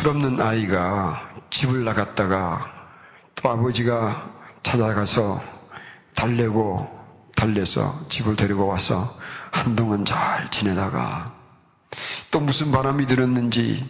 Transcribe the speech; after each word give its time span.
철없는 0.00 0.40
아이가 0.40 1.30
집을 1.50 1.84
나갔다가 1.84 2.72
또 3.34 3.50
아버지가 3.50 4.32
찾아가서 4.62 5.42
달래고 6.14 6.88
달래서 7.36 8.08
집을 8.08 8.34
데리고 8.34 8.66
와서 8.66 9.14
한동안 9.50 10.06
잘 10.06 10.50
지내다가 10.50 11.34
또 12.30 12.40
무슨 12.40 12.72
바람이 12.72 13.08
들었는지 13.08 13.86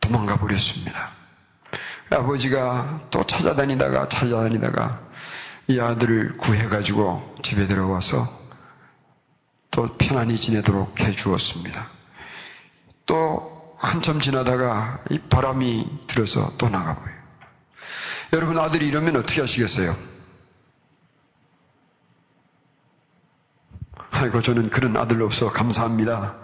도망가 0.00 0.36
버렸습니다. 0.36 1.10
아버지가 2.10 3.00
또 3.10 3.24
찾아다니다가 3.26 4.08
찾아다니다가 4.08 5.00
이 5.66 5.80
아들을 5.80 6.34
구해가지고 6.36 7.38
집에 7.42 7.66
들어와서 7.66 8.28
또 9.72 9.88
편안히 9.96 10.36
지내도록 10.36 11.00
해 11.00 11.10
주었습니다. 11.10 11.88
또 13.06 13.51
한참 13.82 14.20
지나다가 14.20 15.02
이 15.10 15.18
바람이 15.18 16.06
들어서 16.06 16.56
또 16.56 16.68
나가버려요. 16.68 17.20
여러분 18.32 18.56
아들이 18.58 18.86
이러면 18.86 19.16
어떻게 19.16 19.40
하시겠어요? 19.40 19.96
아이고 24.12 24.40
저는 24.40 24.70
그런 24.70 24.96
아들 24.96 25.20
없어 25.22 25.50
감사합니다. 25.50 26.36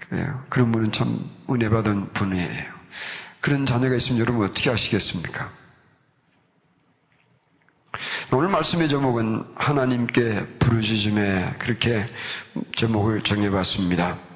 그래요. 0.00 0.44
그런 0.50 0.70
분은 0.70 0.92
참 0.92 1.18
은혜 1.48 1.70
받은 1.70 2.12
분이에요. 2.12 2.72
그런 3.40 3.64
자녀가 3.64 3.94
있으면 3.94 4.20
여러분 4.20 4.44
어떻게 4.46 4.68
하시겠습니까? 4.68 5.50
오늘 8.32 8.48
말씀의 8.50 8.90
제목은 8.90 9.46
하나님께 9.54 10.58
부르짖음에 10.58 11.54
그렇게 11.58 12.04
제목을 12.76 13.22
정해봤습니다. 13.22 14.29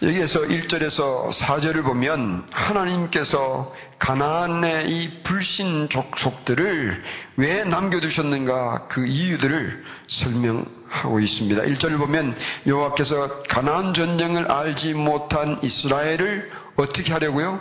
여기에서 0.00 0.42
1절에서 0.42 1.28
4절을 1.30 1.82
보면 1.82 2.46
하나님께서 2.52 3.74
가나안의 3.98 4.88
이 4.88 5.22
불신 5.24 5.88
족속들을 5.88 7.02
왜 7.36 7.64
남겨두셨는가 7.64 8.86
그 8.86 9.04
이유들을 9.06 9.84
설명하고 10.06 11.18
있습니다. 11.18 11.62
1절을 11.62 11.98
보면 11.98 12.36
여호와께서 12.68 13.42
가나안 13.48 13.92
전쟁을 13.92 14.52
알지 14.52 14.94
못한 14.94 15.58
이스라엘을 15.64 16.52
어떻게 16.76 17.12
하려고요? 17.12 17.60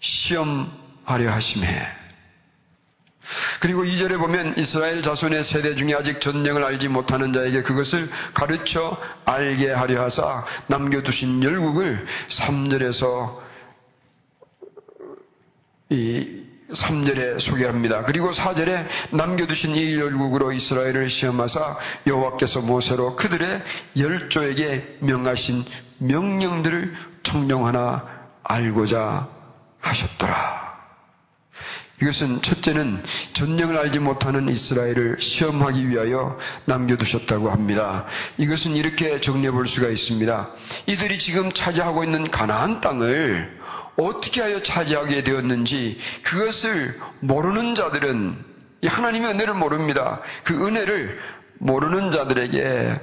시험하려 0.00 1.30
하심해. 1.30 2.01
그리고 3.60 3.84
2절에 3.84 4.18
보면 4.18 4.54
이스라엘 4.56 5.02
자손의 5.02 5.44
세대 5.44 5.76
중에 5.76 5.94
아직 5.94 6.20
전쟁을 6.20 6.64
알지 6.64 6.88
못하는 6.88 7.32
자에게 7.32 7.62
그것을 7.62 8.10
가르쳐 8.34 8.96
알게 9.24 9.70
하려 9.70 10.02
하사 10.02 10.44
남겨두신 10.66 11.42
열국을 11.42 12.04
3절에서 12.28 13.40
이 15.90 16.42
3절에 16.70 17.38
소개합니다. 17.38 18.02
그리고 18.04 18.30
4절에 18.30 18.86
남겨두신 19.10 19.76
이 19.76 19.96
열국으로 19.96 20.52
이스라엘을 20.52 21.08
시험하사 21.08 21.78
여호와께서 22.06 22.62
모세로 22.62 23.14
그들의 23.16 23.62
열조에게 23.98 24.98
명하신 25.00 25.64
명령들을 25.98 26.94
청정하나 27.22 28.08
알고자 28.42 29.28
하셨더라. 29.80 30.61
이것은 32.02 32.42
첫째는 32.42 33.00
전쟁을 33.32 33.78
알지 33.78 34.00
못하는 34.00 34.48
이스라엘을 34.48 35.20
시험하기 35.20 35.88
위하여 35.88 36.36
남겨두셨다고 36.64 37.48
합니다. 37.48 38.06
이것은 38.38 38.74
이렇게 38.74 39.20
정리해 39.20 39.52
볼 39.52 39.68
수가 39.68 39.86
있습니다. 39.86 40.50
이들이 40.88 41.20
지금 41.20 41.52
차지하고 41.52 42.02
있는 42.02 42.28
가나안 42.28 42.80
땅을 42.80 43.60
어떻게 43.96 44.40
하여 44.40 44.60
차지하게 44.60 45.22
되었는지 45.22 46.00
그것을 46.24 46.98
모르는 47.20 47.76
자들은 47.76 48.36
하나님의 48.84 49.34
은혜를 49.34 49.54
모릅니다. 49.54 50.20
그 50.42 50.66
은혜를 50.66 51.20
모르는 51.58 52.10
자들에게 52.10 53.00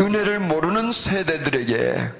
은혜를 0.00 0.40
모르는 0.40 0.90
세대들에게 0.90 2.10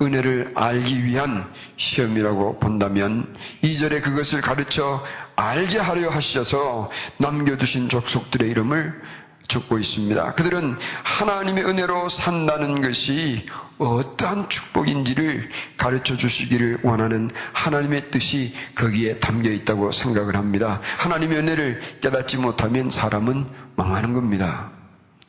은혜를 0.00 0.52
알기 0.56 1.04
위한 1.04 1.48
시험이라고 1.76 2.58
본다면 2.58 3.36
이절에 3.62 4.00
그것을 4.00 4.40
가르쳐 4.40 5.04
알게 5.38 5.78
하려 5.78 6.10
하셔서 6.10 6.90
남겨두신 7.18 7.88
족속들의 7.88 8.50
이름을 8.50 9.00
적고 9.46 9.78
있습니다. 9.78 10.34
그들은 10.34 10.76
하나님의 11.04 11.64
은혜로 11.64 12.08
산다는 12.08 12.80
것이 12.80 13.46
어떠한 13.78 14.48
축복인지를 14.48 15.48
가르쳐 15.76 16.16
주시기를 16.16 16.80
원하는 16.82 17.30
하나님의 17.52 18.10
뜻이 18.10 18.52
거기에 18.74 19.20
담겨 19.20 19.50
있다고 19.50 19.92
생각을 19.92 20.34
합니다. 20.34 20.80
하나님의 20.98 21.38
은혜를 21.38 22.00
깨닫지 22.00 22.36
못하면 22.38 22.90
사람은 22.90 23.46
망하는 23.76 24.14
겁니다. 24.14 24.72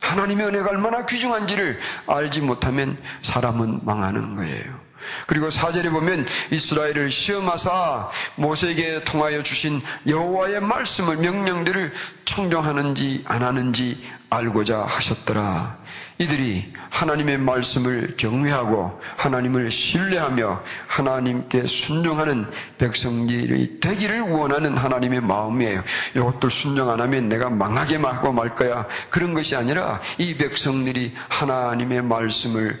하나님의 0.00 0.46
은혜가 0.48 0.70
얼마나 0.70 1.06
귀중한지를 1.06 1.78
알지 2.08 2.40
못하면 2.40 2.98
사람은 3.20 3.80
망하는 3.84 4.34
거예요. 4.34 4.89
그리고 5.26 5.50
사절에 5.50 5.90
보면 5.90 6.26
이스라엘을 6.50 7.10
시험하사 7.10 8.10
모세에게 8.36 9.04
통하여 9.04 9.42
주신 9.42 9.80
여호와의 10.06 10.60
말씀을 10.60 11.16
명령들을 11.16 11.92
청정하는지 12.24 13.24
안 13.26 13.42
하는지 13.42 13.98
알고자 14.30 14.84
하셨더라. 14.84 15.78
이들이 16.18 16.72
하나님의 16.90 17.38
말씀을 17.38 18.14
경외하고 18.16 19.00
하나님을 19.16 19.70
신뢰하며 19.70 20.62
하나님께 20.86 21.64
순종하는 21.64 22.46
백성들이 22.78 23.80
되기를 23.80 24.20
원하는 24.20 24.76
하나님의 24.76 25.22
마음이에요. 25.22 25.82
이것들 26.14 26.50
순종 26.50 26.90
안 26.90 27.00
하면 27.00 27.28
내가 27.28 27.48
망하게 27.48 27.96
하고 27.96 28.32
말 28.32 28.54
거야. 28.54 28.86
그런 29.08 29.34
것이 29.34 29.56
아니라 29.56 30.00
이 30.18 30.36
백성들이 30.36 31.12
하나님의 31.28 32.02
말씀을 32.02 32.78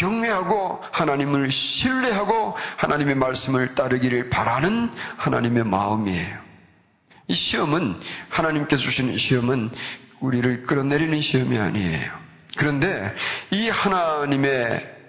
경외하고 0.00 0.82
하나님을 0.92 1.50
신뢰하고 1.50 2.56
하나님의 2.78 3.16
말씀을 3.16 3.74
따르기를 3.74 4.30
바라는 4.30 4.90
하나님의 5.18 5.64
마음이에요. 5.64 6.38
이 7.28 7.34
시험은 7.34 8.00
하나님께서 8.30 8.80
주시는 8.82 9.18
시험은 9.18 9.70
우리를 10.20 10.62
끌어내리는 10.62 11.20
시험이 11.20 11.58
아니에요. 11.58 12.12
그런데 12.56 13.14
이 13.50 13.68
하나님의 13.68 14.99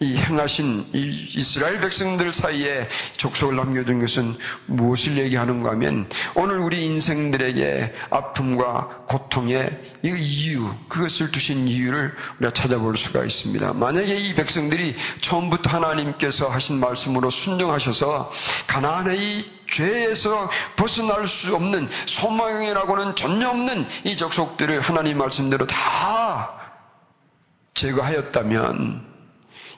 이 0.00 0.16
행하신 0.16 0.86
이 0.92 1.28
이스라엘 1.36 1.80
백성들 1.80 2.32
사이에 2.32 2.88
족속을 3.16 3.54
남겨둔 3.54 4.00
것은 4.00 4.36
무엇을 4.66 5.18
얘기하는가 5.18 5.70
하면 5.70 6.08
오늘 6.34 6.58
우리 6.58 6.84
인생들에게 6.84 7.94
아픔과 8.10 9.04
고통의 9.06 9.70
이 10.02 10.08
이유, 10.08 10.68
그것을 10.88 11.30
두신 11.30 11.68
이유를 11.68 12.12
우리가 12.38 12.52
찾아볼 12.52 12.96
수가 12.96 13.22
있습니다. 13.22 13.72
만약에 13.74 14.16
이 14.16 14.34
백성들이 14.34 14.96
처음부터 15.20 15.70
하나님께서 15.70 16.48
하신 16.48 16.80
말씀으로 16.80 17.30
순종하셔서 17.30 18.32
가나안의 18.66 19.16
이 19.16 19.44
죄에서 19.70 20.50
벗어날 20.74 21.24
수 21.26 21.54
없는 21.54 21.88
소망이라고는 22.06 23.14
전혀 23.14 23.48
없는 23.48 23.86
이 24.02 24.16
족속들을 24.16 24.80
하나님 24.80 25.18
말씀대로 25.18 25.68
다 25.68 26.52
제거하였다면 27.74 29.13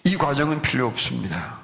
이 0.07 0.17
과정은 0.17 0.63
필요 0.63 0.87
없습니다. 0.87 1.59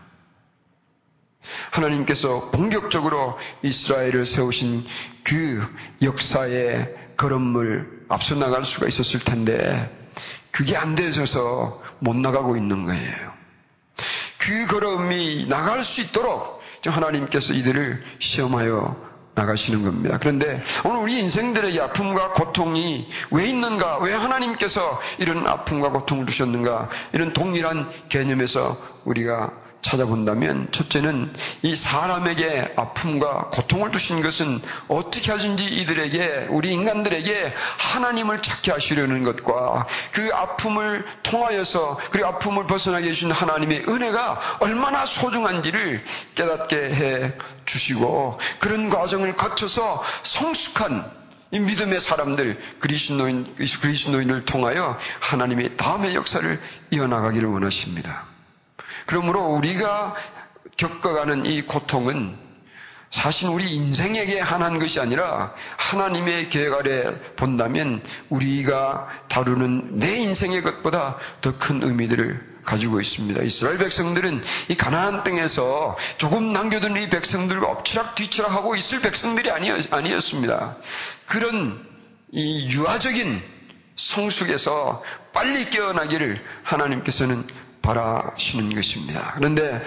하나님께서 1.70 2.50
본격적으로 2.50 3.38
이스라엘을 3.62 4.26
세우신 4.26 4.84
그 5.22 5.64
역사의 6.02 6.92
걸음을 7.16 8.06
앞서 8.08 8.34
나갈 8.34 8.64
수가 8.64 8.88
있었을 8.88 9.20
텐데 9.20 9.88
그게 10.50 10.76
안 10.76 10.96
되셔서 10.96 11.80
못 12.00 12.16
나가고 12.16 12.56
있는 12.56 12.84
거예요. 12.84 13.32
그 14.38 14.66
걸음이 14.66 15.46
나갈 15.48 15.80
수 15.80 16.00
있도록 16.00 16.60
하나님께서 16.84 17.54
이들을 17.54 18.02
시험하여 18.18 19.11
나가시는 19.34 19.82
겁니다. 19.82 20.18
그런데 20.20 20.62
오늘 20.84 21.00
우리 21.00 21.18
인생들에게 21.20 21.80
아픔과 21.80 22.32
고통이 22.32 23.08
왜 23.30 23.46
있는가? 23.46 23.98
왜 23.98 24.12
하나님께서 24.12 25.00
이런 25.18 25.46
아픔과 25.46 25.90
고통을 25.90 26.26
주셨는가? 26.26 26.90
이런 27.12 27.32
동일한 27.32 27.88
개념에서 28.08 28.76
우리가 29.04 29.52
찾아본다면 29.82 30.68
첫째는 30.70 31.32
이 31.62 31.76
사람에게 31.76 32.72
아픔과 32.76 33.50
고통을 33.50 33.92
주신 33.92 34.20
것은 34.20 34.60
어떻게 34.88 35.30
하든지 35.32 35.64
이들에게 35.64 36.46
우리 36.50 36.72
인간들에게 36.72 37.52
하나님을 37.78 38.40
찾게 38.40 38.72
하시려는 38.72 39.24
것과 39.24 39.86
그 40.12 40.30
아픔을 40.32 41.04
통하여서 41.24 41.98
그 42.10 42.24
아픔을 42.24 42.66
벗어나게 42.66 43.06
해주신 43.08 43.32
하나님의 43.32 43.84
은혜가 43.88 44.58
얼마나 44.60 45.04
소중한지를 45.04 46.04
깨닫게 46.36 46.76
해 46.76 47.32
주시고 47.64 48.38
그런 48.60 48.88
과정을 48.88 49.34
거쳐서 49.36 50.02
성숙한 50.22 51.22
이 51.50 51.58
믿음의 51.58 52.00
사람들 52.00 52.58
그리스도인 52.78 53.54
그리스도인을 53.56 54.46
통하여 54.46 54.98
하나님의 55.20 55.76
다음의 55.76 56.14
역사를 56.14 56.58
이어나가기를 56.92 57.46
원하십니다. 57.46 58.31
그러므로 59.06 59.44
우리가 59.46 60.14
겪어가는 60.76 61.46
이 61.46 61.62
고통은 61.62 62.36
사실 63.10 63.48
우리 63.48 63.70
인생에게 63.74 64.40
한한 64.40 64.78
것이 64.78 64.98
아니라 64.98 65.54
하나님의 65.76 66.48
계획 66.48 66.72
아래 66.72 67.14
본다면 67.36 68.02
우리가 68.30 69.06
다루는 69.28 69.98
내 69.98 70.16
인생의 70.16 70.62
것보다 70.62 71.18
더 71.42 71.52
큰 71.58 71.82
의미들을 71.82 72.52
가지고 72.64 73.00
있습니다. 73.00 73.42
이스라엘 73.42 73.76
백성들은 73.78 74.42
이 74.68 74.76
가나안 74.76 75.24
땅에서 75.24 75.96
조금 76.16 76.52
남겨둔 76.52 76.96
이 76.96 77.10
백성들과 77.10 77.68
엎치락 77.68 78.14
뒤치락 78.14 78.52
하고 78.52 78.74
있을 78.76 79.00
백성들이 79.00 79.50
아니었, 79.50 79.92
아니었습니다. 79.92 80.76
그런 81.26 81.84
이 82.30 82.68
유아적인 82.70 83.42
성숙에서 83.96 85.02
빨리 85.32 85.68
깨어나기를 85.70 86.42
하나님께서는 86.62 87.44
바라시는 87.82 88.74
것입니다. 88.74 89.32
그런데 89.36 89.82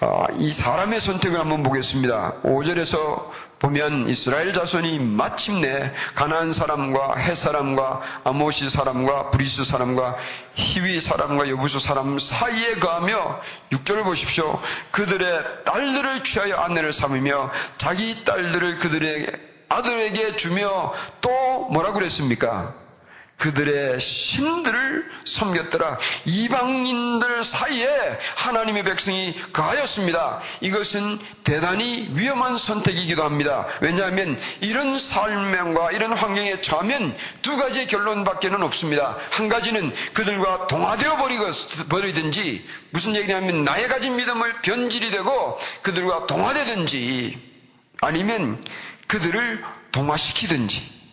어, 0.00 0.26
이 0.36 0.50
사람의 0.50 1.00
선택을 1.00 1.38
한번 1.38 1.62
보겠습니다. 1.62 2.40
5절에서 2.42 3.30
보면 3.58 4.08
이스라엘 4.10 4.52
자손이 4.52 4.98
마침내 4.98 5.92
가나안 6.14 6.52
사람과 6.52 7.16
헷 7.16 7.34
사람과 7.34 8.00
아모시 8.24 8.68
사람과 8.68 9.30
브리스 9.30 9.64
사람과 9.64 10.16
히위 10.54 11.00
사람과 11.00 11.48
여부수 11.48 11.78
사람 11.80 12.18
사이에 12.18 12.74
거하며 12.74 13.40
6절을 13.70 14.04
보십시오. 14.04 14.60
그들의 14.90 15.64
딸들을 15.64 16.24
취하여 16.24 16.56
아내를 16.56 16.92
삼으며 16.92 17.50
자기 17.78 18.24
딸들을 18.24 18.78
그들의 18.78 19.32
아들에게 19.70 20.36
주며 20.36 20.92
또 21.20 21.30
뭐라고 21.70 21.94
그랬습니까? 21.94 22.74
그들의 23.38 24.00
신들을 24.00 25.10
섬겼더라. 25.24 25.98
이방인들 26.24 27.44
사이에 27.44 27.88
하나님의 28.36 28.84
백성이 28.84 29.34
거하였습니다. 29.52 30.40
이것은 30.62 31.18
대단히 31.42 32.08
위험한 32.14 32.56
선택이기도 32.56 33.22
합니다. 33.22 33.66
왜냐하면 33.80 34.38
이런 34.60 34.98
삶과 34.98 35.92
이런 35.92 36.12
환경에 36.12 36.60
처하면 36.60 37.16
두 37.42 37.56
가지 37.56 37.86
결론밖에는 37.86 38.62
없습니다. 38.62 39.18
한 39.30 39.48
가지는 39.48 39.92
그들과 40.14 40.66
동화되어 40.68 41.16
버리든지 41.88 42.64
무슨 42.90 43.16
얘기냐면 43.16 43.64
나의 43.64 43.88
가진 43.88 44.16
믿음을 44.16 44.62
변질이 44.62 45.10
되고 45.10 45.58
그들과 45.82 46.26
동화되든지 46.26 47.38
아니면 48.00 48.62
그들을 49.08 49.64
동화시키든지 49.92 51.03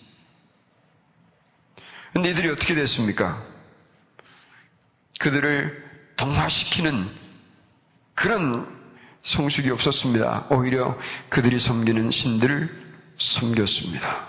근데 2.13 2.31
이들이 2.31 2.49
어떻게 2.49 2.75
됐습니까? 2.75 3.41
그들을 5.19 5.89
동화시키는 6.17 7.07
그런 8.15 8.67
성숙이 9.21 9.69
없었습니다. 9.71 10.47
오히려 10.49 10.97
그들이 11.29 11.59
섬기는 11.59 12.11
신들을 12.11 12.69
섬겼습니다. 13.17 14.27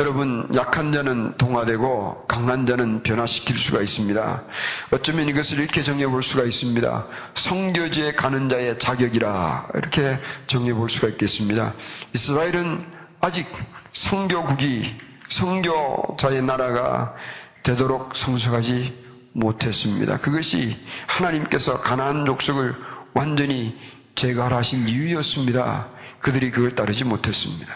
여러분, 0.00 0.48
약한 0.56 0.90
자는 0.90 1.36
동화되고 1.36 2.26
강한 2.26 2.66
자는 2.66 3.04
변화시킬 3.04 3.56
수가 3.56 3.80
있습니다. 3.80 4.42
어쩌면 4.90 5.28
이것을 5.28 5.60
이렇게 5.60 5.82
정해 5.82 6.06
볼 6.08 6.22
수가 6.22 6.42
있습니다. 6.42 7.06
성교지에 7.34 8.14
가는 8.14 8.48
자의 8.48 8.76
자격이라 8.76 9.68
이렇게 9.74 10.18
정해 10.48 10.74
볼 10.74 10.90
수가 10.90 11.08
있겠습니다. 11.08 11.74
이스라엘은 12.12 12.84
아직 13.20 13.46
성교국이 13.92 14.96
성교자의 15.28 16.42
나라가 16.42 17.14
되도록 17.62 18.14
성숙하지 18.16 19.04
못했습니다. 19.32 20.18
그것이 20.18 20.76
하나님께서 21.06 21.80
가나안 21.80 22.24
족속을 22.24 22.74
완전히 23.14 23.76
제거하신 24.14 24.88
이유였습니다. 24.88 25.88
그들이 26.20 26.50
그걸 26.50 26.74
따르지 26.74 27.04
못했습니다. 27.04 27.74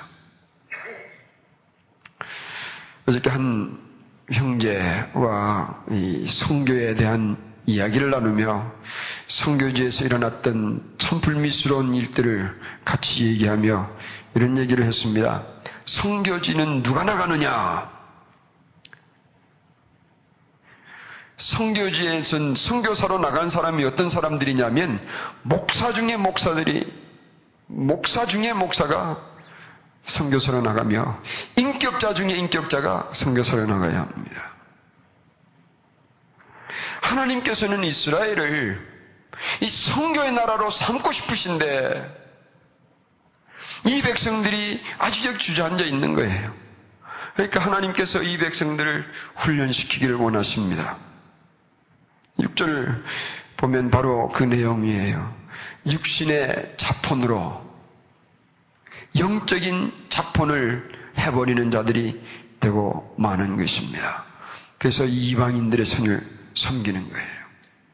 어저께 3.06 3.30
한 3.30 3.78
형제와 4.30 5.84
이 5.90 6.26
성교에 6.26 6.94
대한 6.94 7.36
이야기를 7.66 8.10
나누며 8.10 8.72
성교지에서 9.26 10.04
일어났던 10.04 10.94
참 10.98 11.20
불미스러운 11.20 11.94
일들을 11.94 12.58
같이 12.84 13.26
얘기하며 13.26 13.90
이런 14.34 14.56
얘기를 14.58 14.84
했습니다. 14.84 15.44
성교지는 15.88 16.82
누가 16.82 17.02
나가느냐? 17.02 17.90
성교지에선 21.38 22.54
성교사로 22.54 23.18
나간 23.18 23.48
사람이 23.48 23.82
어떤 23.84 24.10
사람들이냐면 24.10 25.00
목사 25.42 25.94
중에 25.94 26.18
목사들이 26.18 26.92
목사 27.68 28.26
중에 28.26 28.52
목사가 28.52 29.18
성교사로 30.02 30.60
나가며 30.60 31.22
인격자 31.56 32.12
중에 32.12 32.32
인격자가 32.36 33.08
성교사로 33.12 33.66
나가야 33.66 34.00
합니다. 34.00 34.52
하나님께서는 37.00 37.82
이스라엘을 37.84 38.86
이 39.62 39.68
성교의 39.68 40.32
나라로 40.32 40.68
삼고 40.68 41.12
싶으신데 41.12 42.27
이 43.86 44.02
백성들이 44.02 44.82
아주적 44.98 45.38
주저앉아 45.38 45.84
있는 45.84 46.14
거예요. 46.14 46.54
그러니까 47.34 47.60
하나님께서 47.60 48.22
이 48.22 48.36
백성들을 48.38 49.04
훈련시키기를 49.36 50.16
원하십니다. 50.16 50.96
6절 52.38 53.02
보면 53.56 53.90
바로 53.90 54.28
그 54.28 54.44
내용이에요. 54.44 55.36
육신의 55.86 56.74
자폰으로 56.76 57.66
영적인 59.18 59.92
자폰을 60.08 60.92
해버리는 61.18 61.70
자들이 61.70 62.22
되고 62.60 63.14
많은 63.18 63.56
것입니다. 63.56 64.24
그래서 64.78 65.04
이방인들의 65.04 65.86
선을 65.86 66.20
섬기는 66.54 67.10
거예요. 67.10 67.37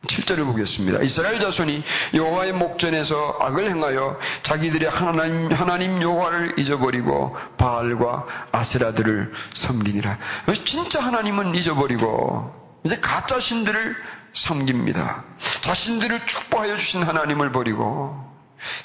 7절을 0.06 0.44
보겠습니다. 0.46 1.02
이스라엘 1.02 1.40
자손이 1.40 1.82
여호와의 2.14 2.52
목전에서 2.52 3.38
악을 3.40 3.68
행하여 3.68 4.18
자기들의 4.42 4.88
하나님, 4.88 5.52
하나님 5.52 6.02
여호와를 6.02 6.58
잊어버리고 6.58 7.36
바알과 7.56 8.26
아세라들을 8.52 9.32
섬기니라. 9.54 10.18
진짜 10.64 11.00
하나님은 11.00 11.54
잊어버리고 11.54 12.52
이제 12.84 12.98
가짜 13.00 13.40
신들을 13.40 13.96
섬깁니다. 14.32 15.24
자신들을 15.62 16.26
축복하여 16.26 16.76
주신 16.76 17.02
하나님을 17.02 17.52
버리고 17.52 18.14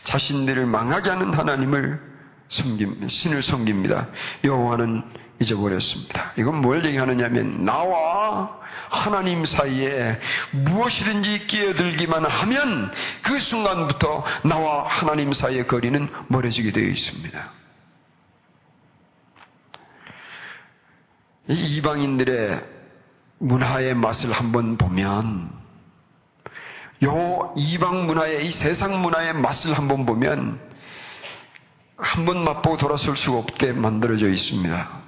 자신들을 0.04 0.66
망하게 0.66 1.10
하는 1.10 1.34
하나님을 1.34 2.00
섬깁니다. 2.48 3.08
신을 3.08 3.42
섬깁니다. 3.42 4.08
여호와는 4.44 5.04
잊어버렸습니다. 5.40 6.34
이건 6.38 6.62
뭘 6.62 6.86
얘기하느냐면 6.86 7.66
나와 7.66 8.60
하나님 8.90 9.46
사이에 9.46 10.20
무엇이든지 10.52 11.48
끼어들기만 11.48 12.26
하면 12.26 12.92
그 13.24 13.40
순간부터 13.40 14.26
나와 14.44 14.88
하나님 14.88 15.32
사이의 15.32 15.68
거리는 15.68 16.10
멀어지게 16.28 16.72
되어 16.72 16.86
있습니다. 16.86 17.52
이 21.50 21.78
이방인들의 21.78 22.64
문화의 23.40 23.96
맛을 23.96 24.32
한번 24.32 24.78
보면 24.78 25.52
요 27.04 27.54
이방 27.58 28.08
문화의 28.08 28.46
이 28.46 28.52
세상 28.52 29.02
문화의 29.02 29.34
맛을 29.34 29.78
한번 29.78 30.06
보면 30.06 30.60
한번 31.98 32.44
맛보고 32.44 32.78
돌아설 32.78 33.16
수가 33.16 33.40
없게 33.40 33.72
만들어져 33.72 34.28
있습니다. 34.28 34.99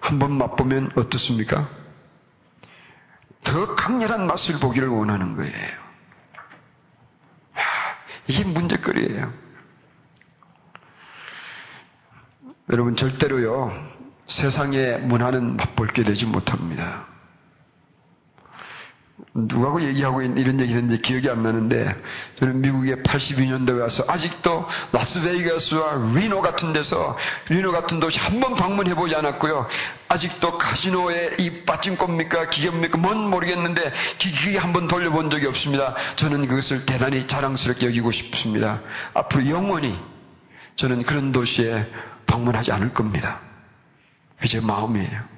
한번 0.00 0.32
맛보면 0.38 0.90
어떻습니까? 0.96 1.68
더 3.44 3.74
강렬한 3.74 4.26
맛을 4.26 4.58
보기를 4.58 4.88
원하는 4.88 5.36
거예요. 5.36 5.88
이게 8.26 8.44
문제거리예요. 8.44 9.32
여러분 12.70 12.94
절대로요 12.96 13.72
세상의 14.26 15.00
문화는 15.00 15.56
맛볼 15.56 15.88
게 15.88 16.02
되지 16.02 16.26
못합니다. 16.26 17.06
누가고 19.34 19.82
얘기하고 19.82 20.22
이런 20.22 20.36
얘기를 20.38 20.82
했는데 20.82 20.98
기억이 21.00 21.28
안 21.30 21.42
나는데 21.42 21.94
저는 22.38 22.60
미국에 22.60 22.96
82년도에 23.02 23.80
와서 23.80 24.04
아직도 24.08 24.66
라스베이거스와 24.92 26.12
리노 26.14 26.40
같은 26.40 26.72
데서 26.72 27.16
리노 27.48 27.72
같은 27.72 28.00
도시 28.00 28.18
한 28.18 28.40
번 28.40 28.54
방문해 28.54 28.94
보지 28.94 29.14
않았고요. 29.16 29.66
아직도 30.08 30.58
카지노에 30.58 31.36
이 31.38 31.64
빠진겁니까 31.64 32.48
기계입니까 32.50 32.98
뭔 32.98 33.28
모르겠는데 33.30 33.92
기기 34.18 34.56
한 34.56 34.72
번 34.72 34.86
돌려본 34.88 35.30
적이 35.30 35.46
없습니다. 35.48 35.94
저는 36.16 36.46
그것을 36.46 36.86
대단히 36.86 37.26
자랑스럽게 37.26 37.86
여기고 37.86 38.10
싶습니다. 38.10 38.80
앞으로 39.14 39.48
영원히 39.48 39.98
저는 40.76 41.02
그런 41.02 41.32
도시에 41.32 41.86
방문하지 42.26 42.72
않을 42.72 42.94
겁니다. 42.94 43.40
그게 44.36 44.48
제 44.48 44.60
마음이에요. 44.60 45.37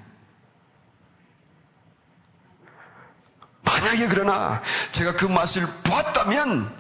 만약에 3.81 4.09
그러나 4.09 4.61
제가 4.93 5.15
그 5.15 5.25
맛을 5.25 5.67
보았다면 5.85 6.79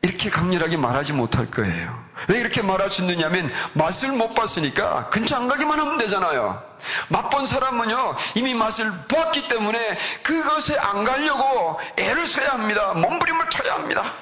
이렇게 0.00 0.30
강렬하게 0.30 0.78
말하지 0.78 1.12
못할 1.12 1.50
거예요. 1.50 2.02
왜 2.28 2.40
이렇게 2.40 2.62
말할 2.62 2.90
수 2.90 3.02
있느냐면 3.02 3.50
맛을 3.74 4.12
못 4.12 4.34
봤으니까 4.34 5.10
근처 5.10 5.36
안 5.36 5.48
가기만 5.48 5.78
하면 5.78 5.98
되잖아요. 5.98 6.62
맛본 7.08 7.46
사람은요 7.46 8.16
이미 8.34 8.54
맛을 8.54 8.90
보았기 9.08 9.46
때문에 9.48 9.98
그것에 10.22 10.76
안 10.78 11.04
가려고 11.04 11.78
애를 11.96 12.26
써야 12.26 12.50
합니다. 12.50 12.94
몸부림을 12.94 13.50
쳐야 13.50 13.74
합니다. 13.74 14.14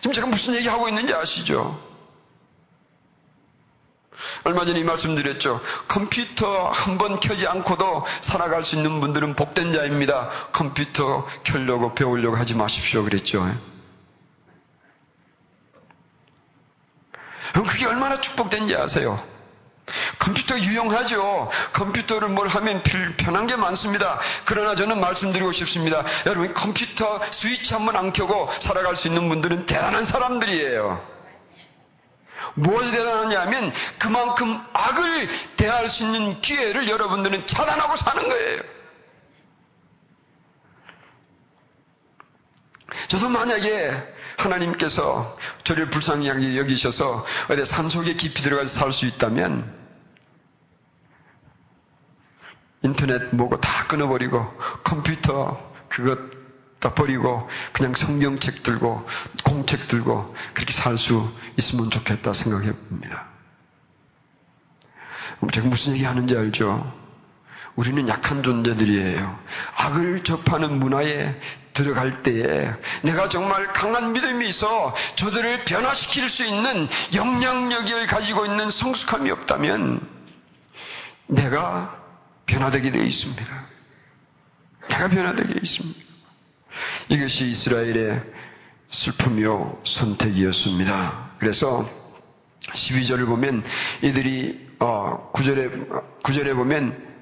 지금 0.00 0.12
제가 0.12 0.26
무슨 0.26 0.54
얘기하고 0.56 0.88
있는지 0.88 1.14
아시죠? 1.14 1.93
얼마 4.44 4.64
전에 4.64 4.80
이 4.80 4.84
말씀드렸죠. 4.84 5.60
컴퓨터 5.88 6.68
한 6.70 6.98
번 6.98 7.18
켜지 7.18 7.46
않고도 7.48 8.04
살아갈 8.20 8.62
수 8.62 8.76
있는 8.76 9.00
분들은 9.00 9.34
복된 9.34 9.72
자입니다. 9.72 10.28
컴퓨터 10.52 11.26
켜려고 11.42 11.94
배우려고 11.94 12.36
하지 12.36 12.54
마십시오. 12.54 13.02
그랬죠. 13.04 13.44
그럼 17.52 17.66
그게 17.66 17.86
얼마나 17.86 18.20
축복된지 18.20 18.76
아세요? 18.76 19.20
컴퓨터 20.18 20.58
유용하죠. 20.58 21.50
컴퓨터를 21.74 22.28
뭘 22.28 22.48
하면 22.48 22.82
편한 23.16 23.46
게 23.46 23.56
많습니다. 23.56 24.18
그러나 24.44 24.74
저는 24.74 24.98
말씀드리고 25.00 25.52
싶습니다. 25.52 26.04
여러분 26.26 26.52
컴퓨터 26.54 27.20
스위치 27.30 27.74
한 27.74 27.84
번 27.84 27.96
안 27.96 28.12
켜고 28.12 28.48
살아갈 28.60 28.96
수 28.96 29.08
있는 29.08 29.28
분들은 29.28 29.66
대단한 29.66 30.04
사람들이에요. 30.04 31.13
무엇이 32.54 32.90
대단하냐 32.92 33.40
하면 33.42 33.72
그만큼 33.98 34.60
악을 34.72 35.28
대할 35.56 35.88
수 35.88 36.04
있는 36.04 36.40
기회를 36.40 36.88
여러분들은 36.88 37.46
차단하고 37.46 37.96
사는 37.96 38.28
거예요. 38.28 38.62
저도 43.08 43.28
만약에 43.28 44.14
하나님께서 44.38 45.36
저를 45.64 45.90
불쌍히 45.90 46.28
여기셔서 46.58 47.24
어디 47.48 47.64
산속에 47.64 48.14
깊이 48.14 48.42
들어가서 48.42 48.80
살 48.80 48.92
수 48.92 49.06
있다면 49.06 49.84
인터넷 52.82 53.34
뭐고 53.34 53.60
다 53.60 53.86
끊어버리고 53.86 54.46
컴퓨터 54.84 55.72
그것 55.88 56.43
다 56.84 56.92
버리고 56.92 57.48
그냥 57.72 57.94
성경책 57.94 58.62
들고 58.62 59.06
공책 59.42 59.88
들고 59.88 60.34
그렇게 60.52 60.70
살 60.74 60.98
수 60.98 61.32
있으면 61.58 61.88
좋겠다 61.90 62.34
생각해 62.34 62.72
봅니다. 62.72 63.26
제가 65.50 65.66
무슨 65.66 65.94
얘기 65.94 66.04
하는지 66.04 66.36
알죠? 66.36 66.92
우리는 67.74 68.06
약한 68.06 68.42
존재들이에요. 68.42 69.40
악을 69.76 70.24
접하는 70.24 70.78
문화에 70.78 71.40
들어갈 71.72 72.22
때에 72.22 72.70
내가 73.02 73.30
정말 73.30 73.72
강한 73.72 74.12
믿음이 74.12 74.46
있어 74.46 74.94
저들을 75.16 75.64
변화시킬 75.64 76.28
수 76.28 76.44
있는 76.44 76.86
영향력을 77.14 78.06
가지고 78.08 78.44
있는 78.44 78.68
성숙함이 78.68 79.30
없다면 79.30 80.06
내가 81.28 81.98
변화되게 82.44 82.90
되어 82.90 83.02
있습니다. 83.02 83.66
내가 84.90 85.08
변화되게 85.08 85.54
있습니다. 85.62 86.13
이것이 87.08 87.46
이스라엘의 87.46 88.22
슬픔이요 88.88 89.80
선택이었습니다. 89.84 91.30
그래서 91.38 91.88
12절을 92.60 93.26
보면 93.26 93.62
이들이 94.02 94.68
어, 94.80 95.30
9절에 95.34 96.22
9절에 96.22 96.54
보면 96.54 97.14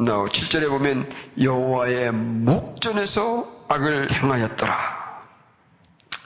no, 0.00 0.24
7절에 0.26 0.68
보면 0.68 1.10
여호와의 1.40 2.12
목전에서 2.12 3.66
악을 3.68 4.10
행하였더라. 4.12 5.00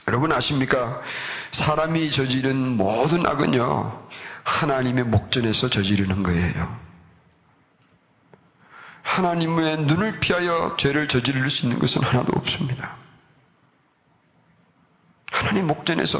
여러분 0.07 0.31
아십니까? 0.31 1.01
사람이 1.51 2.11
저지른 2.11 2.77
모든 2.77 3.25
악은요 3.25 4.07
하나님의 4.43 5.05
목전에서 5.05 5.69
저지르는 5.69 6.23
거예요. 6.23 6.84
하나님의 9.15 9.77
눈을 9.77 10.19
피하여 10.19 10.75
죄를 10.77 11.07
저지를 11.07 11.49
수 11.49 11.65
있는 11.65 11.79
것은 11.79 12.03
하나도 12.03 12.33
없습니다. 12.35 12.97
하나님 15.31 15.67
목전에서 15.67 16.19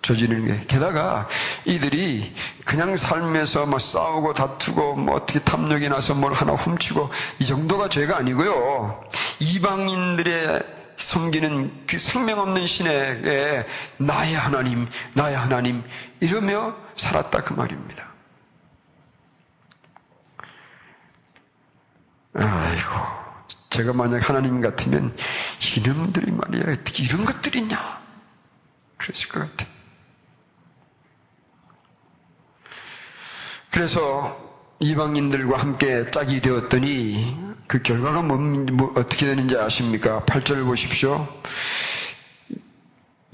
저지르는 0.00 0.46
게 0.46 0.66
게다가 0.66 1.28
이들이 1.66 2.34
그냥 2.64 2.96
삶에서 2.96 3.66
뭐 3.66 3.78
싸우고 3.78 4.32
다투고 4.32 4.96
뭐 4.96 5.16
어떻게 5.16 5.40
탐욕이 5.40 5.90
나서 5.90 6.14
뭘 6.14 6.32
하나 6.32 6.54
훔치고 6.54 7.10
이 7.40 7.44
정도가 7.44 7.90
죄가 7.90 8.16
아니고요. 8.16 9.04
이방인들의 9.40 10.62
섬기는 10.96 11.86
그 11.86 11.98
생명 11.98 12.40
없는 12.40 12.66
신에게 12.66 13.66
나의 13.98 14.34
하나님, 14.34 14.88
나의 15.12 15.36
하나님 15.36 15.82
이러며 16.20 16.74
살았다 16.94 17.42
그 17.42 17.52
말입니다. 17.52 18.09
아이고, 22.40 22.90
제가 23.70 23.92
만약 23.92 24.28
하나님 24.28 24.60
같으면 24.60 25.16
이놈들이 25.76 26.32
말이야, 26.32 26.72
어떻게 26.72 27.04
이런 27.04 27.24
것들이 27.24 27.60
있냐? 27.60 28.00
그랬을 28.96 29.28
것 29.28 29.40
같아. 29.40 29.66
그래서 33.72 34.50
이방인들과 34.80 35.58
함께 35.58 36.10
짝이 36.10 36.40
되었더니 36.40 37.36
그 37.66 37.82
결과가 37.82 38.22
뭐, 38.22 38.36
뭐 38.38 38.92
어떻게 38.96 39.26
되는지 39.26 39.56
아십니까? 39.56 40.24
8절을 40.24 40.64
보십시오. 40.64 41.28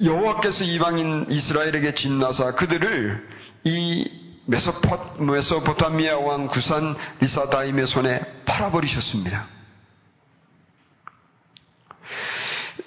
여호와께서 0.03 0.65
이방인 0.65 1.27
이스라엘에게 1.31 1.95
진나사 1.95 2.55
그들을 2.55 3.29
이 3.65 4.11
메소포, 4.45 5.25
메소포타미아 5.25 6.19
왕 6.19 6.49
구산 6.49 6.95
리사다임의 7.21 7.87
손에 7.87 8.21
팔아버리셨습니다. 8.57 9.45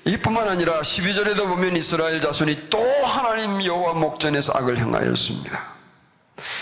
이뿐만 0.05 0.47
아니라 0.47 0.81
12절에도 0.81 1.47
보면 1.47 1.75
이스라엘 1.77 2.21
자손이 2.21 2.69
또 2.69 2.83
하나님 3.05 3.63
여호와 3.63 3.93
목전에서 3.93 4.53
악을 4.55 4.77
행하였습니다. 4.77 5.79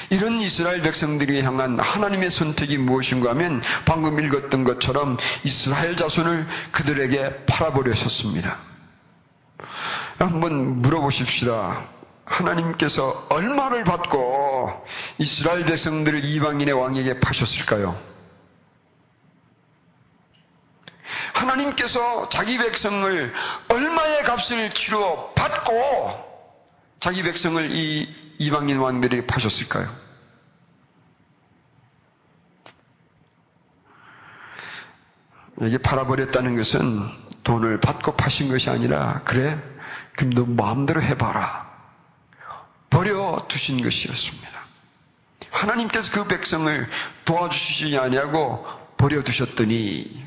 이런 0.10 0.42
이스라엘 0.42 0.82
백성들이 0.82 1.42
향한 1.44 1.80
하나님의 1.80 2.30
선택이 2.30 2.78
무엇인가 2.78 3.30
하면 3.30 3.62
방금 3.86 4.20
읽었던 4.20 4.64
것처럼 4.64 5.18
이스라엘 5.44 5.96
자손을 5.96 6.46
그들에게 6.72 7.46
팔아버리셨습니다. 7.46 8.58
한번 10.18 10.82
물어보십시다. 10.82 11.86
하나님께서 12.26 13.26
얼마를 13.30 13.86
받고 13.86 14.86
이스라엘 15.20 15.64
백성들을 15.66 16.26
이방인의 16.26 16.74
왕에게 16.74 17.20
파셨을까요? 17.22 18.17
하나님께서 21.38 22.30
자기 22.30 22.58
백성을 22.58 23.34
얼마의 23.70 24.24
값을 24.24 24.72
치러 24.72 25.34
받고 25.36 26.26
자기 27.00 27.22
백성을 27.24 27.70
이 27.72 28.08
이방인 28.40 28.78
왕들에게 28.78 29.28
파셨을까요? 29.28 30.08
이게 35.62 35.78
팔아버렸다는 35.78 36.56
것은 36.56 37.10
돈을 37.44 37.80
받고 37.80 38.16
파신 38.16 38.50
것이 38.50 38.70
아니라 38.70 39.22
그래 39.24 39.60
그럼 40.16 40.32
너 40.34 40.46
마음대로 40.46 41.02
해봐라 41.02 41.68
버려 42.90 43.46
두신 43.48 43.82
것이었습니다. 43.82 44.58
하나님께서 45.50 46.12
그 46.12 46.28
백성을 46.28 46.88
도와주시지 47.26 47.98
아니하고 47.98 48.66
버려 48.98 49.24
두셨더니 49.24 50.27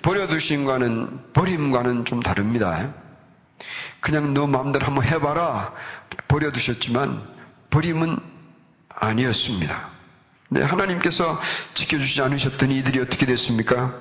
버려 0.00 0.26
두신과는 0.26 1.32
버림과는 1.32 2.04
좀 2.04 2.20
다릅니다. 2.20 2.94
그냥 4.00 4.32
너 4.32 4.46
마음대로 4.46 4.86
한번 4.86 5.04
해봐라 5.04 5.74
버려 6.28 6.50
두셨지만 6.50 7.22
버림은 7.70 8.16
아니었습니다. 8.88 9.90
네, 10.48 10.62
하나님께서 10.62 11.40
지켜주지 11.74 12.22
않으셨더니 12.22 12.78
이들이 12.78 13.00
어떻게 13.00 13.26
됐습니까? 13.26 14.00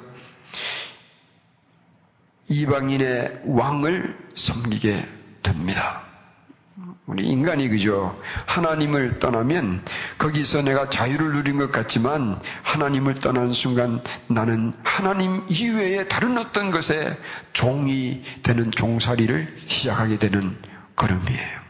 이방인의 2.50 3.42
왕을 3.46 4.18
섬기게 4.34 5.08
됩니다. 5.44 6.11
우리 7.06 7.28
인간이 7.28 7.68
그죠. 7.68 8.18
하나님을 8.46 9.20
떠나면 9.20 9.84
거기서 10.18 10.62
내가 10.62 10.90
자유를 10.90 11.34
누린 11.34 11.58
것 11.58 11.72
같지만 11.72 12.40
하나님을 12.64 13.16
떠나는 13.16 13.54
순간 13.54 14.02
나는 14.28 14.74
하나님 14.84 15.46
이외에 15.50 16.08
다른 16.08 16.38
어떤 16.38 16.70
것에 16.70 17.18
종이 17.54 18.24
되는 18.44 18.72
종살이를 18.72 19.62
시작하게 19.66 20.20
되는 20.20 20.58
걸음이에요. 20.96 21.62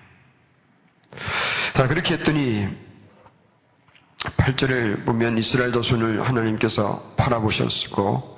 자, 1.74 1.88
그렇게 1.88 2.16
했더니 2.16 2.68
8절을 4.18 5.06
보면 5.06 5.38
이스라엘 5.40 5.72
자손을 5.72 6.28
하나님께서 6.28 7.14
팔아보셨고 7.18 8.38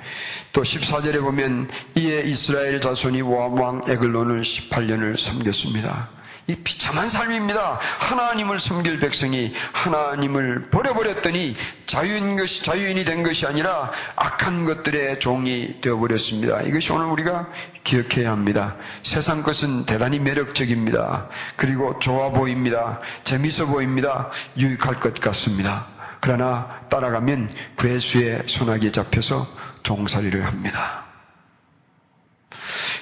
또 0.53 0.61
14절에 0.61 1.19
보면 1.19 1.69
이에 1.97 2.21
이스라엘 2.21 2.79
자손이 2.79 3.21
왕 3.21 3.83
에글론을 3.87 4.39
18년을 4.41 5.17
섬겼습니다. 5.17 6.22
이 6.47 6.55
비참한 6.55 7.07
삶입니다. 7.07 7.79
하나님을 7.99 8.59
섬길 8.59 8.99
백성이 8.99 9.53
하나님을 9.71 10.69
버려버렸더니 10.69 11.55
자유인 11.85 12.35
것이, 12.35 12.63
자유인이 12.63 13.05
된 13.05 13.23
것이 13.23 13.45
아니라 13.45 13.91
악한 14.17 14.65
것들의 14.65 15.19
종이 15.21 15.79
되어버렸습니다. 15.79 16.63
이것이 16.63 16.91
오늘 16.91 17.05
우리가 17.05 17.49
기억해야 17.85 18.31
합니다. 18.31 18.75
세상 19.03 19.41
것은 19.41 19.85
대단히 19.85 20.19
매력적입니다. 20.19 21.29
그리고 21.55 21.97
좋아 21.99 22.31
보입니다. 22.31 22.99
재밌어 23.23 23.67
보입니다. 23.67 24.29
유익할 24.57 24.99
것 24.99 25.13
같습니다. 25.21 25.87
그러나 26.19 26.81
따라가면 26.89 27.49
괴수의 27.77 28.43
손아귀에 28.47 28.91
잡혀서 28.91 29.47
종살이를 29.83 30.45
합니다. 30.45 31.05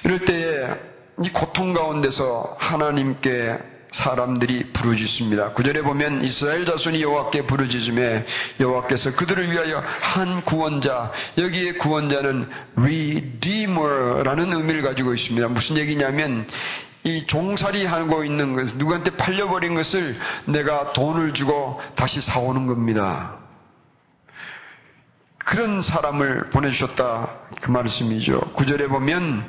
이럴 0.04 0.24
때에 0.24 0.91
이 1.22 1.28
고통 1.28 1.72
가운데서 1.72 2.56
하나님께 2.58 3.58
사람들이 3.90 4.72
부르짖습니다. 4.72 5.50
구절에 5.50 5.82
보면 5.82 6.22
이스라엘 6.22 6.64
자손이 6.64 7.02
여호와께 7.02 7.42
부르짖음에 7.42 8.24
여호와께서 8.58 9.14
그들을 9.14 9.50
위하여 9.52 9.82
한 9.84 10.42
구원자 10.42 11.12
여기에 11.36 11.74
구원자는 11.74 12.48
redeemer라는 12.76 14.54
의미를 14.54 14.80
가지고 14.80 15.12
있습니다. 15.12 15.48
무슨 15.48 15.76
얘기냐면 15.76 16.48
이 17.04 17.26
종살이 17.26 17.84
하고 17.84 18.24
있는 18.24 18.54
것, 18.54 18.74
누구한테 18.76 19.10
팔려버린 19.10 19.74
것을 19.74 20.16
내가 20.46 20.92
돈을 20.92 21.34
주고 21.34 21.80
다시 21.94 22.22
사오는 22.22 22.66
겁니다. 22.66 23.36
그런 25.44 25.82
사람을 25.82 26.50
보내주셨다. 26.50 27.28
그 27.60 27.70
말씀이죠. 27.70 28.40
구절에 28.54 28.86
보면 28.86 29.44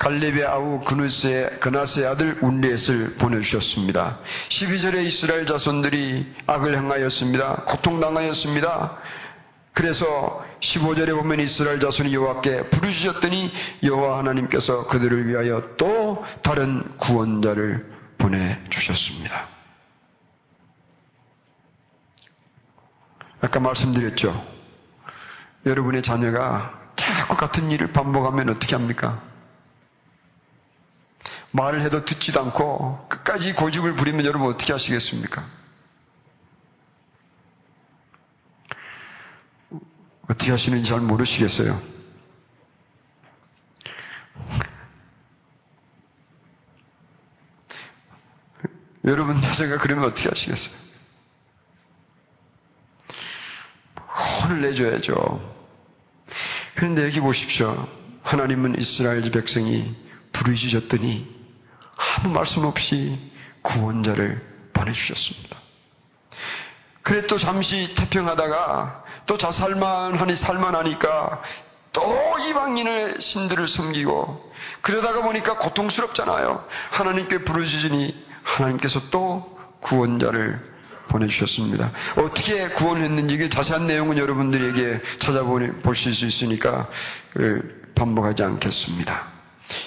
갈렙의 0.00 0.46
아우 0.46 0.80
그누스의 0.80 1.60
그나스의 1.60 2.06
아들 2.06 2.38
운리엣을 2.40 3.16
보내주셨습니다. 3.18 4.18
12절에 4.48 5.04
이스라엘 5.04 5.44
자손들이 5.44 6.36
악을 6.46 6.74
행하였습니다. 6.74 7.64
고통당하였습니다. 7.66 8.96
그래서 9.74 10.42
15절에 10.60 11.14
보면 11.14 11.40
이스라엘 11.40 11.80
자손이 11.80 12.14
여호와께 12.14 12.70
부르짖었더니 12.70 13.52
여호와 13.82 14.18
하나님께서 14.18 14.86
그들을 14.86 15.28
위하여 15.28 15.76
또 15.76 16.24
다른 16.40 16.82
구원자를 16.96 17.86
보내 18.16 18.58
주셨습니다. 18.70 19.48
아까 23.42 23.60
말씀드렸죠. 23.60 24.46
여러분의 25.66 26.02
자녀가 26.02 26.72
자꾸 26.96 27.36
같은 27.36 27.70
일을 27.70 27.92
반복하면 27.92 28.48
어떻게 28.48 28.74
합니까? 28.74 29.29
말을 31.52 31.82
해도 31.82 32.04
듣지도 32.04 32.40
않고 32.40 33.06
끝까지 33.08 33.54
고집을 33.54 33.94
부리면 33.94 34.24
여러분 34.24 34.48
어떻게 34.48 34.72
하시겠습니까? 34.72 35.44
어떻게 40.28 40.52
하시는지 40.52 40.88
잘 40.88 41.00
모르시겠어요. 41.00 41.80
여러분 49.04 49.40
자녀가 49.40 49.78
그러면 49.78 50.04
어떻게 50.04 50.28
하시겠어요? 50.28 50.76
혼을 54.44 54.60
내줘야죠. 54.62 55.40
그런데 56.76 57.04
여기 57.04 57.18
보십시오. 57.18 57.88
하나님은 58.22 58.78
이스라엘 58.78 59.28
백성이 59.32 59.96
부르짖었더니 60.32 61.39
아무 62.00 62.30
말씀 62.30 62.64
없이 62.64 63.18
구원자를 63.62 64.40
보내주셨습니다. 64.72 65.56
그래 67.02 67.26
또 67.26 67.36
잠시 67.38 67.94
태평하다가 67.94 69.04
또 69.26 69.36
자살만 69.36 70.16
하니 70.16 70.34
살만하니까 70.34 71.42
또 71.92 72.02
이방인의 72.48 73.20
신들을 73.20 73.66
섬기고 73.66 74.52
그러다가 74.80 75.22
보니까 75.22 75.58
고통스럽잖아요. 75.58 76.64
하나님께 76.90 77.44
부르짖으니 77.44 78.26
하나님께서 78.42 79.10
또 79.10 79.58
구원자를 79.80 80.70
보내주셨습니다. 81.08 81.90
어떻게 82.16 82.68
구원했는지 82.68 83.50
자세한 83.50 83.86
내용은 83.86 84.16
여러분들에게 84.18 85.00
찾아보실 85.18 86.14
수 86.14 86.26
있으니까 86.26 86.88
그 87.32 87.90
반복하지 87.96 88.44
않겠습니다. 88.44 89.39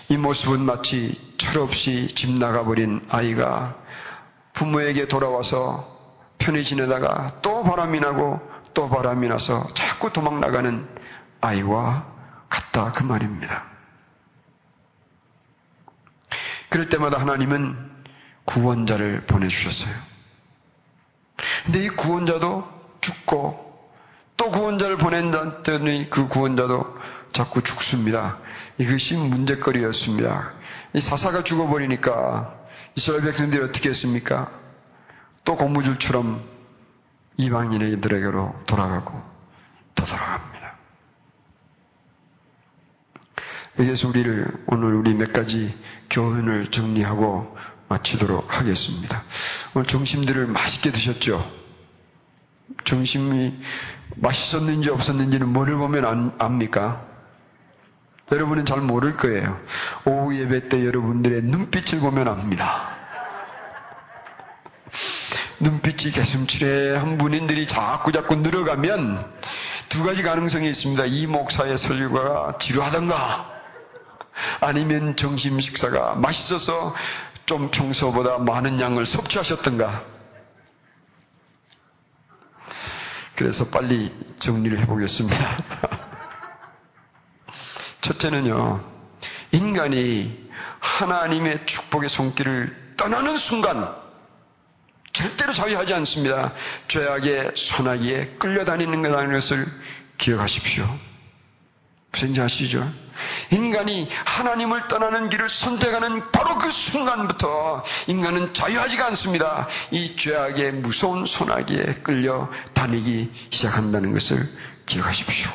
이 0.10 0.18
모습은 0.18 0.62
마치 0.62 1.20
철없이 1.38 2.08
집 2.10 2.32
나가버린 2.32 3.06
아이가 3.10 3.76
부모에게 4.54 5.08
돌아와서 5.08 5.92
편히 6.38 6.64
지내다가 6.64 7.40
또 7.42 7.64
바람이 7.64 8.00
나고 8.00 8.42
또 8.74 8.90
바람이 8.90 9.28
나서 9.28 9.68
자꾸 9.74 10.12
도망 10.12 10.40
나가는 10.40 10.88
아이와 11.42 12.06
같다 12.50 12.92
그 12.92 13.04
말입니다. 13.04 13.66
그럴 16.70 16.90
때마다 16.90 17.20
하나님은 17.20 17.92
구원자를 18.46 19.26
보내주셨어요. 19.26 19.94
근데 21.66 21.86
이 21.86 21.90
구원자도 21.90 22.68
죽고 23.00 23.90
또 24.38 24.52
구원자를 24.52 24.98
보낸다더니 24.98 26.10
그 26.10 26.28
구원자도 26.28 26.98
자꾸 27.32 27.62
죽습니다. 27.62 28.38
이것이 28.78 29.16
문제거리였습니다. 29.16 30.52
이 30.94 31.00
사사가 31.00 31.44
죽어버리니까 31.44 32.60
이스라엘 32.96 33.24
백성들이 33.24 33.64
어떻게 33.64 33.90
했습니까? 33.90 34.52
또 35.46 35.56
고무줄처럼 35.56 36.42
이방인들에게로 37.38 38.64
돌아가고 38.66 39.22
또 39.96 40.06
돌아갑니다. 40.06 40.54
여기서 43.80 44.10
우리를 44.10 44.66
오늘 44.68 44.94
우리 44.94 45.14
몇 45.16 45.34
가지 45.34 45.76
교훈을 46.10 46.68
정리하고 46.68 47.58
마치도록 47.90 48.56
하겠습니다. 48.56 49.24
오늘 49.74 49.88
점심들을 49.88 50.48
맛있게 50.48 50.92
드셨죠? 50.92 51.52
점심이 52.86 53.54
맛있었는지 54.16 54.90
없었는지는 54.90 55.50
뭐를 55.50 55.78
보면 55.78 56.36
압니까? 56.38 57.13
여러분은 58.34 58.66
잘 58.66 58.82
모를 58.82 59.16
거예요. 59.16 59.60
오후 60.06 60.36
예배 60.36 60.70
때 60.70 60.86
여러분들의 60.86 61.44
눈빛을 61.44 62.00
보면 62.00 62.28
압니다. 62.28 62.90
눈빛이 65.60 66.12
개슴츠레한 66.12 67.18
분인들이 67.18 67.68
자꾸 67.68 68.12
자꾸 68.12 68.36
늘어가면 68.36 69.24
두 69.90 70.04
가지 70.04 70.24
가능성이 70.24 70.68
있습니다. 70.70 71.06
이 71.06 71.28
목사의 71.28 71.78
설교가 71.78 72.58
지루하던가 72.58 73.52
아니면 74.60 75.16
점심 75.16 75.60
식사가 75.60 76.16
맛있어서 76.16 76.96
좀 77.46 77.70
평소보다 77.70 78.40
많은 78.40 78.82
양을 78.82 79.06
섭취하셨던가 79.06 80.04
그래서 83.36 83.66
빨리 83.68 84.12
정리를 84.40 84.80
해보겠습니다. 84.80 85.90
첫째는요, 88.04 88.84
인간이 89.52 90.50
하나님의 90.80 91.66
축복의 91.66 92.10
손길을 92.10 92.96
떠나는 92.98 93.38
순간, 93.38 93.90
절대로 95.14 95.54
자유하지 95.54 95.94
않습니다. 95.96 96.54
죄악의 96.88 97.54
소나기에 97.56 98.36
끌려다니는 98.40 99.02
것라는 99.02 99.32
것을 99.32 99.66
기억하십시오. 100.18 100.88
무슨 102.12 102.40
아시죠? 102.44 102.88
인간이 103.52 104.08
하나님을 104.26 104.88
떠나는 104.88 105.30
길을 105.30 105.50
선택하는 105.50 106.32
바로 106.32 106.58
그 106.58 106.70
순간부터 106.70 107.84
인간은 108.08 108.54
자유하지가 108.54 109.08
않습니다. 109.08 109.68
이 109.92 110.16
죄악의 110.16 110.74
무서운 110.74 111.26
소나기에 111.26 112.02
끌려 112.04 112.50
다니기 112.74 113.32
시작한다는 113.50 114.14
것을 114.14 114.48
기억하십시오. 114.86 115.52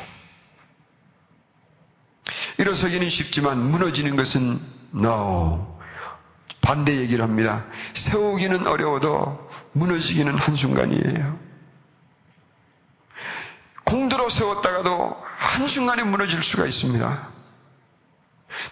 일어서기는 2.59 3.09
쉽지만 3.09 3.71
무너지는 3.71 4.15
것은 4.15 4.59
no. 4.93 5.79
반대 6.61 6.97
얘기를 6.97 7.23
합니다. 7.23 7.65
세우기는 7.93 8.67
어려워도 8.67 9.49
무너지기는 9.73 10.35
한순간이에요. 10.35 11.39
공들어 13.85 14.29
세웠다가도 14.29 15.17
한순간에 15.37 16.03
무너질 16.03 16.43
수가 16.43 16.65
있습니다. 16.65 17.29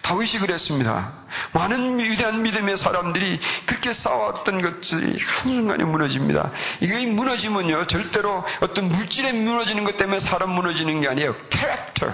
다윗이 0.02 0.40
그랬습니다. 0.40 1.12
많은 1.52 1.98
위대한 1.98 2.42
믿음의 2.42 2.76
사람들이 2.76 3.40
그렇게 3.66 3.92
싸웠던 3.92 4.60
것들이 4.60 5.18
한순간에 5.18 5.84
무너집니다. 5.84 6.52
이게 6.80 7.06
무너지면요, 7.06 7.86
절대로 7.86 8.44
어떤 8.60 8.90
물질에 8.90 9.32
무너지는 9.32 9.84
것 9.84 9.96
때문에 9.96 10.18
사람 10.18 10.50
무너지는 10.50 11.00
게 11.00 11.08
아니에요. 11.08 11.34
캐릭터, 11.48 12.12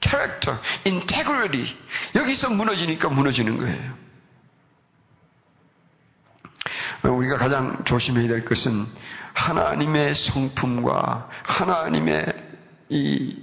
캐릭터, 0.00 0.58
integrity. 0.86 1.76
여기서 2.14 2.50
무너지니까 2.50 3.08
무너지는 3.08 3.58
거예요. 3.58 3.98
우리가 7.02 7.36
가장 7.36 7.84
조심해야 7.84 8.28
될 8.28 8.44
것은 8.44 8.86
하나님의 9.34 10.14
성품과 10.14 11.28
하나님의 11.44 12.26
이, 12.88 13.36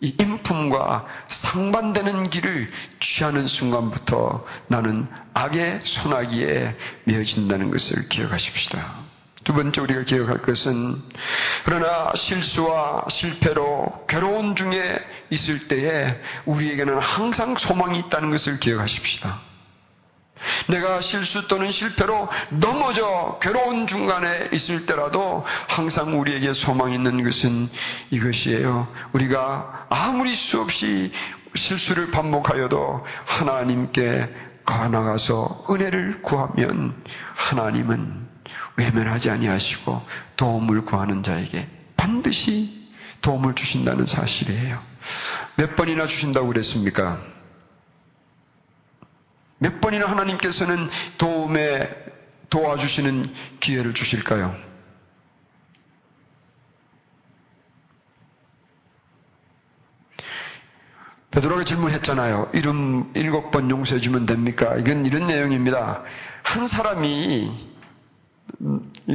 이 0.00 0.14
인품과 0.20 1.06
상반되는 1.26 2.30
길을 2.30 2.70
취하는 3.00 3.46
순간부터 3.46 4.46
나는 4.68 5.08
악의 5.34 5.80
소나기에 5.82 6.76
메어진다는 7.04 7.70
것을 7.70 8.08
기억하십시다. 8.08 9.05
두 9.46 9.54
번째 9.54 9.80
우리가 9.80 10.02
기억할 10.02 10.42
것은 10.42 11.00
그러나 11.64 12.10
실수와 12.16 13.04
실패로 13.08 14.06
괴로운 14.08 14.56
중에 14.56 14.98
있을 15.30 15.68
때에 15.68 16.20
우리에게는 16.46 16.98
항상 16.98 17.56
소망이 17.56 18.00
있다는 18.00 18.30
것을 18.30 18.58
기억하십시다. 18.58 19.38
내가 20.68 21.00
실수 21.00 21.46
또는 21.46 21.70
실패로 21.70 22.28
넘어져 22.50 23.38
괴로운 23.40 23.86
중간에 23.86 24.48
있을 24.52 24.84
때라도 24.84 25.44
항상 25.68 26.18
우리에게 26.18 26.52
소망이 26.52 26.96
있는 26.96 27.22
것은 27.22 27.70
이것이에요. 28.10 28.92
우리가 29.12 29.86
아무리 29.90 30.34
수없이 30.34 31.12
실수를 31.54 32.10
반복하여도 32.10 33.06
하나님께 33.24 34.28
가나가서 34.64 35.66
은혜를 35.70 36.22
구하면 36.22 37.00
하나님은 37.36 38.25
외면하지 38.76 39.30
아니하시고 39.30 40.06
도움을 40.36 40.84
구하는 40.84 41.22
자에게 41.22 41.68
반드시 41.96 42.86
도움을 43.22 43.54
주신다는 43.54 44.06
사실이에요. 44.06 44.82
몇 45.56 45.76
번이나 45.76 46.06
주신다고 46.06 46.48
그랬습니까? 46.48 47.20
몇 49.58 49.80
번이나 49.80 50.06
하나님께서는 50.06 50.88
도움에 51.18 51.88
도와주시는 52.50 53.32
기회를 53.60 53.94
주실까요? 53.94 54.54
베드로가 61.30 61.64
질문했잖아요. 61.64 62.50
이름 62.54 63.10
일곱 63.14 63.50
번 63.50 63.70
용서해 63.70 64.00
주면 64.00 64.24
됩니까? 64.24 64.74
이건 64.76 65.04
이런 65.04 65.26
내용입니다. 65.26 66.02
한 66.42 66.66
사람이 66.66 67.75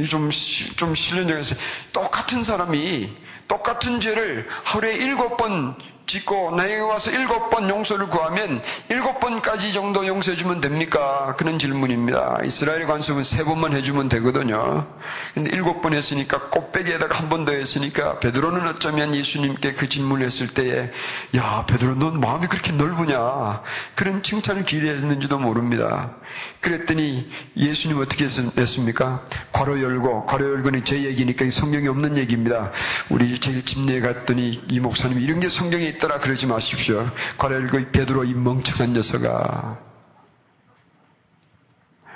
좀, 0.08 0.30
좀 0.76 0.94
실련적에서 0.94 1.54
똑같은 1.92 2.42
사람이 2.44 3.10
똑같은 3.48 4.00
죄를 4.00 4.46
하루에 4.48 4.94
일곱 4.94 5.36
번 5.36 5.76
짓고 6.06 6.54
나에게 6.56 6.80
와서 6.80 7.10
일곱 7.10 7.48
번 7.50 7.68
용서를 7.68 8.08
구하면 8.08 8.62
일곱 8.88 9.20
번까지 9.20 9.72
정도 9.72 10.06
용서해주면 10.06 10.60
됩니까? 10.60 11.34
그런 11.38 11.58
질문입니다. 11.58 12.40
이스라엘 12.44 12.86
관습은 12.86 13.22
세 13.22 13.44
번만 13.44 13.74
해주면 13.74 14.08
되거든요. 14.08 14.86
근데 15.34 15.50
일곱 15.52 15.80
번 15.80 15.94
했으니까 15.94 16.48
꽃배기에다가 16.50 17.18
한 17.18 17.28
번 17.28 17.44
더 17.44 17.52
했으니까 17.52 18.20
베드로는 18.20 18.68
어쩌면 18.68 19.14
예수님께 19.14 19.72
그 19.72 19.88
질문을 19.88 20.24
했을 20.26 20.46
때에 20.48 20.90
야 21.34 21.64
베드로 21.66 21.94
넌 21.96 22.20
마음이 22.20 22.46
그렇게 22.46 22.72
넓으냐 22.72 23.62
그런 23.94 24.22
칭찬을 24.22 24.64
기대했는지도 24.64 25.38
모릅니다. 25.38 26.14
그랬더니 26.60 27.28
예수님 27.56 27.98
어떻게 28.00 28.24
했습니까? 28.24 29.24
괄호 29.52 29.80
열고 29.82 30.26
괄호 30.26 30.44
열고는 30.44 30.84
제 30.84 31.02
얘기니까 31.02 31.50
성경이 31.50 31.88
없는 31.88 32.16
얘기입니다. 32.18 32.70
우리 33.08 33.38
제일 33.40 33.64
집내에 33.64 34.00
갔더니 34.00 34.62
이 34.70 34.78
목사님이 34.80 35.22
이런 35.24 35.40
게 35.40 35.48
성경에 35.48 35.91
있더라 35.92 36.18
그러지 36.20 36.46
마십시오. 36.46 37.08
열고 37.40 37.90
베드로 37.92 38.24
이 38.24 38.34
멍청한 38.34 38.92
녀석아 38.92 39.78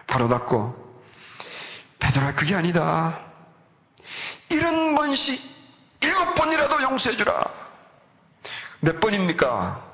바로 0.07 0.29
닫고 0.29 0.87
베드로야 1.99 2.35
그게 2.35 2.55
아니다. 2.55 3.21
이런 4.51 4.95
번씩 4.95 5.41
일곱 6.03 6.35
번이라도 6.35 6.83
용서해 6.83 7.17
주라. 7.17 7.45
몇 8.81 9.01
번입니까? 9.01 9.85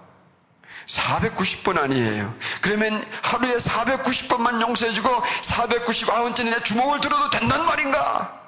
490번 0.86 1.78
아니에요. 1.78 2.34
그러면 2.60 3.04
하루에 3.22 3.56
490번만 3.56 4.60
용서해주고 4.60 5.08
499번째 5.08 6.44
내 6.50 6.62
주먹을 6.62 7.00
들어도 7.00 7.30
된단 7.30 7.64
말인가? 7.64 8.41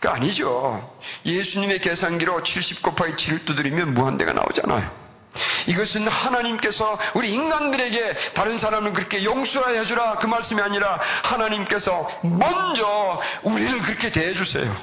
그 0.00 0.08
아니죠. 0.08 0.96
예수님의 1.24 1.80
계산기로 1.80 2.42
70 2.42 2.82
곱하기 2.82 3.14
7을 3.14 3.44
두드리면 3.44 3.94
무한대가 3.94 4.32
나오잖아요. 4.32 5.06
이것은 5.66 6.08
하나님께서 6.08 6.98
우리 7.14 7.32
인간들에게 7.32 8.16
다른 8.34 8.56
사람을 8.56 8.92
그렇게 8.92 9.24
용서해 9.24 9.84
주라 9.84 10.14
그 10.18 10.26
말씀이 10.26 10.60
아니라 10.60 11.00
하나님께서 11.24 12.06
먼저 12.22 13.20
우리를 13.42 13.82
그렇게 13.82 14.12
대해주세요. 14.12 14.74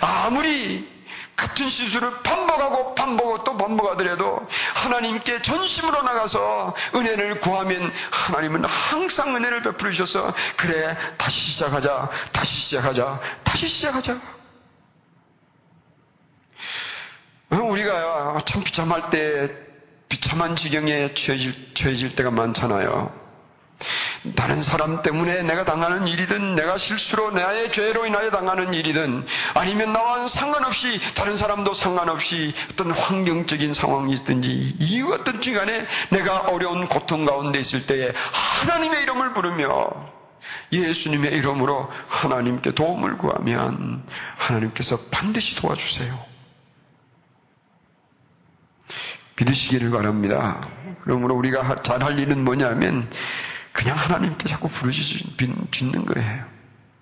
아무리 0.00 0.93
같은 1.36 1.68
실수를 1.68 2.22
반복하고 2.22 2.94
반복하고 2.94 3.44
또 3.44 3.56
반복하더라도 3.56 4.46
하나님께 4.74 5.42
전심으로 5.42 6.02
나가서 6.02 6.74
은혜를 6.94 7.40
구하면 7.40 7.92
하나님은 8.10 8.64
항상 8.64 9.34
은혜를 9.36 9.62
베풀으셔서 9.62 10.32
그래 10.56 10.96
다시 11.18 11.40
시작하자 11.40 12.10
다시 12.32 12.56
시작하자 12.56 13.20
다시 13.42 13.66
시작하자 13.68 14.20
어, 17.50 17.56
우리가 17.56 18.38
참 18.44 18.64
비참할 18.64 19.10
때 19.10 19.50
비참한 20.08 20.56
지경에 20.56 21.14
처해질, 21.14 21.74
처해질 21.74 22.14
때가 22.16 22.30
많잖아요. 22.30 23.23
다른 24.36 24.62
사람 24.62 25.02
때문에 25.02 25.42
내가 25.42 25.64
당하는 25.64 26.08
일이든 26.08 26.54
내가 26.54 26.78
실수로 26.78 27.32
나의 27.32 27.70
죄로 27.72 28.06
인하여 28.06 28.30
당하는 28.30 28.72
일이든 28.72 29.26
아니면 29.54 29.92
나와 29.92 30.26
상관없이 30.26 30.98
다른 31.14 31.36
사람도 31.36 31.74
상관없이 31.74 32.54
어떤 32.72 32.90
환경적인 32.90 33.74
상황이 33.74 34.14
있든지 34.14 34.76
이유 34.80 35.12
어떤지 35.12 35.52
간에 35.52 35.86
내가 36.10 36.38
어려운 36.40 36.88
고통 36.88 37.26
가운데 37.26 37.60
있을 37.60 37.86
때에 37.86 38.12
하나님의 38.14 39.02
이름을 39.02 39.34
부르며 39.34 39.90
예수님의 40.72 41.32
이름으로 41.32 41.90
하나님께 42.08 42.72
도움을 42.72 43.18
구하면 43.18 44.02
하나님께서 44.36 44.98
반드시 45.10 45.56
도와주세요. 45.56 46.18
믿으시기를 49.36 49.90
바랍니다. 49.90 50.60
그러므로 51.02 51.34
우리가 51.34 51.82
잘 51.82 52.02
할 52.02 52.18
일은 52.18 52.44
뭐냐면 52.44 53.10
그냥 53.74 53.98
하나님께 53.98 54.46
자꾸 54.46 54.68
부르짖는 54.68 56.06
거예요. 56.06 56.46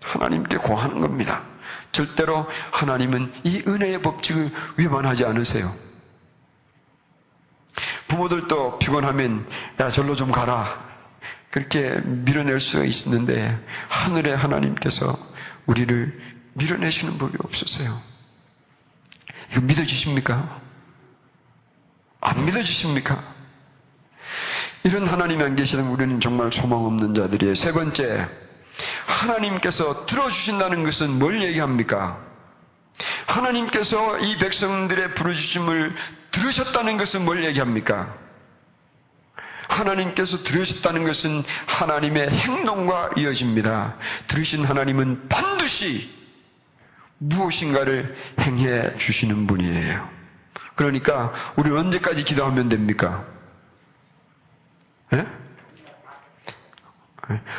하나님께 0.02 0.56
고하는 0.56 1.00
겁니다. 1.00 1.44
절대로 1.92 2.48
하나님은 2.72 3.32
이 3.44 3.62
은혜의 3.68 4.00
법칙을 4.00 4.50
위반하지 4.78 5.26
않으세요. 5.26 5.72
부모들도 8.08 8.78
피곤하면 8.78 9.46
야 9.80 9.90
절로 9.90 10.16
좀 10.16 10.32
가라 10.32 10.82
그렇게 11.50 12.00
밀어낼 12.00 12.58
수가 12.58 12.84
있는데 12.84 13.58
하늘의 13.88 14.34
하나님께서 14.34 15.16
우리를 15.66 16.20
밀어내시는 16.54 17.18
법이 17.18 17.36
없으세요. 17.44 18.00
이거 19.50 19.60
믿어지십니까? 19.60 20.60
안 22.22 22.44
믿어지십니까? 22.46 23.31
이런 24.84 25.06
하나님이 25.06 25.42
안 25.42 25.56
계시는 25.56 25.88
우리는 25.88 26.20
정말 26.20 26.52
소망 26.52 26.84
없는 26.84 27.14
자들이에요. 27.14 27.54
세 27.54 27.72
번째, 27.72 28.26
하나님께서 29.06 30.06
들어주신다는 30.06 30.82
것은 30.82 31.18
뭘 31.18 31.42
얘기합니까? 31.42 32.18
하나님께서 33.26 34.18
이 34.18 34.38
백성들의 34.38 35.14
부르짖음을 35.14 35.94
들으셨다는 36.32 36.96
것은 36.96 37.24
뭘 37.24 37.44
얘기합니까? 37.44 38.14
하나님께서 39.68 40.42
들으셨다는 40.42 41.04
것은 41.04 41.42
하나님의 41.66 42.28
행동과 42.30 43.10
이어집니다. 43.16 43.96
들으신 44.26 44.64
하나님은 44.64 45.28
반드시 45.28 46.10
무엇인가를 47.18 48.14
행해 48.40 48.96
주시는 48.96 49.46
분이에요. 49.46 50.08
그러니까 50.74 51.32
우리 51.56 51.70
언제까지 51.70 52.24
기도하면 52.24 52.68
됩니까? 52.68 53.24
네? 55.12 55.26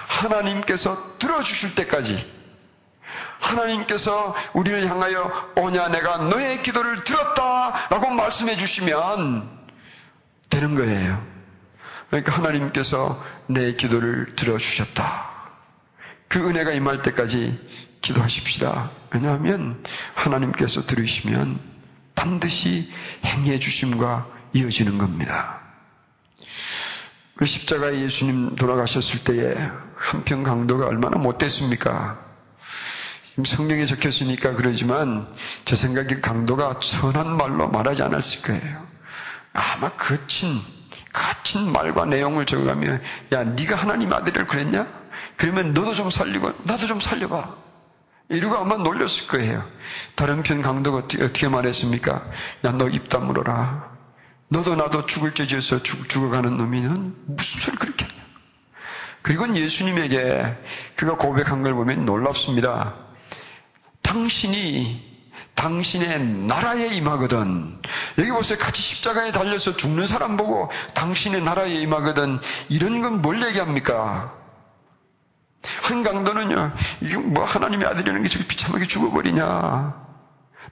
하나님께서 0.07 1.17
들어주실 1.19 1.75
때까지 1.75 2.33
하나님께서 3.39 4.35
우리를 4.53 4.89
향하여 4.89 5.51
오냐 5.55 5.89
내가 5.89 6.17
너의 6.17 6.61
기도를 6.61 7.03
들었다 7.03 7.87
라고 7.89 8.09
말씀해 8.09 8.55
주시면 8.55 9.49
되는 10.49 10.75
거예요. 10.75 11.25
그러니까 12.09 12.33
하나님께서 12.33 13.21
내 13.47 13.73
기도를 13.73 14.35
들어주셨다. 14.35 15.31
그 16.27 16.47
은혜가 16.47 16.71
임할 16.71 17.01
때까지 17.01 17.59
기도하십시다. 18.01 18.91
왜냐하면 19.11 19.83
하나님께서 20.13 20.85
들으시면 20.85 21.59
반드시 22.15 22.91
행해 23.25 23.59
주심과 23.59 24.27
이어지는 24.53 24.97
겁니다. 24.97 25.62
그 27.35 27.45
십자가에 27.45 27.99
예수님 28.01 28.55
돌아가셨을 28.55 29.23
때에 29.23 29.55
한편 29.95 30.43
강도가 30.43 30.85
얼마나 30.87 31.17
못됐습니까? 31.17 32.19
성경에 33.43 33.85
적혔으니까 33.87 34.53
그러지만 34.53 35.27
제 35.65 35.75
생각에 35.75 36.21
강도가 36.21 36.79
선한 36.81 37.35
말로 37.37 37.67
말하지 37.69 38.03
않았을 38.03 38.41
거예요. 38.43 38.87
아마 39.53 39.89
거친 39.89 40.59
거친 41.11 41.71
말과 41.71 42.05
내용을 42.05 42.45
적어가면 42.45 43.01
야 43.31 43.43
네가 43.43 43.75
하나님 43.75 44.13
아들을 44.13 44.45
그랬냐? 44.45 44.87
그러면 45.37 45.73
너도 45.73 45.93
좀 45.93 46.09
살리고 46.11 46.53
나도 46.63 46.85
좀 46.85 46.99
살려봐. 46.99 47.55
이러고 48.29 48.55
아마 48.55 48.77
놀렸을 48.77 49.27
거예요. 49.27 49.67
다른 50.15 50.43
편 50.43 50.61
강도가 50.61 50.99
어떻게, 50.99 51.23
어떻게 51.23 51.47
말했습니까? 51.49 52.23
야 52.65 52.71
너 52.71 52.87
입 52.89 53.09
다물어라. 53.09 53.92
너도 54.53 54.75
나도 54.75 55.07
죽을 55.07 55.33
죄지어서 55.33 55.81
죽, 55.81 56.07
죽어가는 56.07 56.55
놈이는 56.57 57.15
무슨 57.25 57.59
소리 57.59 57.75
그렇게 57.75 58.05
하냐. 58.05 58.17
그리고 59.23 59.55
예수님에게 59.55 60.55
그가 60.95 61.17
고백한 61.17 61.63
걸 61.63 61.73
보면 61.73 62.05
놀랍습니다. 62.05 62.93
당신이 64.03 65.11
당신의 65.55 66.23
나라에 66.23 66.87
임하거든. 66.95 67.81
여기 68.19 68.29
보세요. 68.31 68.59
같이 68.59 68.81
십자가에 68.81 69.31
달려서 69.31 69.75
죽는 69.75 70.05
사람 70.05 70.37
보고 70.37 70.69
당신의 70.93 71.41
나라에 71.41 71.73
임하거든. 71.81 72.39
이런 72.69 73.01
건 73.01 73.21
뭘 73.23 73.41
얘기합니까? 73.47 74.33
한 75.81 76.03
강도는요, 76.03 76.73
이게 77.01 77.17
뭐 77.17 77.43
하나님의 77.43 77.87
아들이라는 77.87 78.21
게 78.21 78.27
저기 78.27 78.45
비참하게 78.45 78.85
죽어버리냐. 78.85 80.12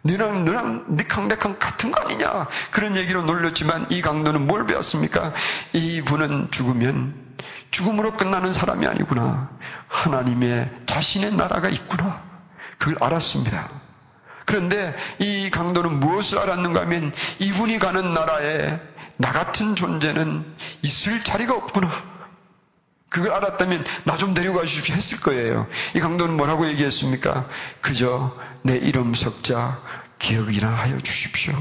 너랑, 0.04 0.46
너랑, 0.46 0.86
니캉내캉 0.92 1.60
같은 1.60 1.92
거 1.92 2.02
아니냐. 2.02 2.48
그런 2.72 2.96
얘기로 2.96 3.24
놀렸지만 3.24 3.88
이 3.90 4.02
강도는 4.02 4.48
뭘 4.48 4.66
배웠습니까? 4.66 5.34
이 5.74 6.02
분은 6.02 6.50
죽으면 6.52 7.14
죽음으로 7.72 8.18
끝나는 8.18 8.52
사람이 8.52 8.86
아니구나. 8.88 9.50
하나님의 9.88 10.70
자신의 10.86 11.36
나라가 11.36 11.70
있구나. 11.70 12.22
그걸 12.78 12.98
알았습니다. 13.00 13.70
그런데 14.46 14.96
이 15.20 15.50
강도는 15.50 16.00
무엇을 16.00 16.40
알았는가 16.40 16.82
하면 16.82 17.14
이분이 17.40 17.80
가는 17.80 18.14
나라에 18.14 18.80
나 19.18 19.32
같은 19.32 19.76
존재는 19.76 20.46
있을 20.82 21.24
자리가 21.24 21.54
없구나. 21.54 22.11
그걸 23.12 23.34
알았다면 23.34 23.84
나 24.06 24.16
좀 24.16 24.34
데려가 24.34 24.64
주십시오 24.64 24.96
했을 24.96 25.20
거예요. 25.20 25.68
이 25.96 26.00
강도는 26.00 26.38
뭐라고 26.38 26.66
얘기했습니까? 26.70 27.48
그저 27.82 28.36
내 28.64 28.78
이름 28.78 29.14
석자 29.14 29.80
기억이나 30.18 30.70
하여 30.70 30.98
주십시오. 31.00 31.54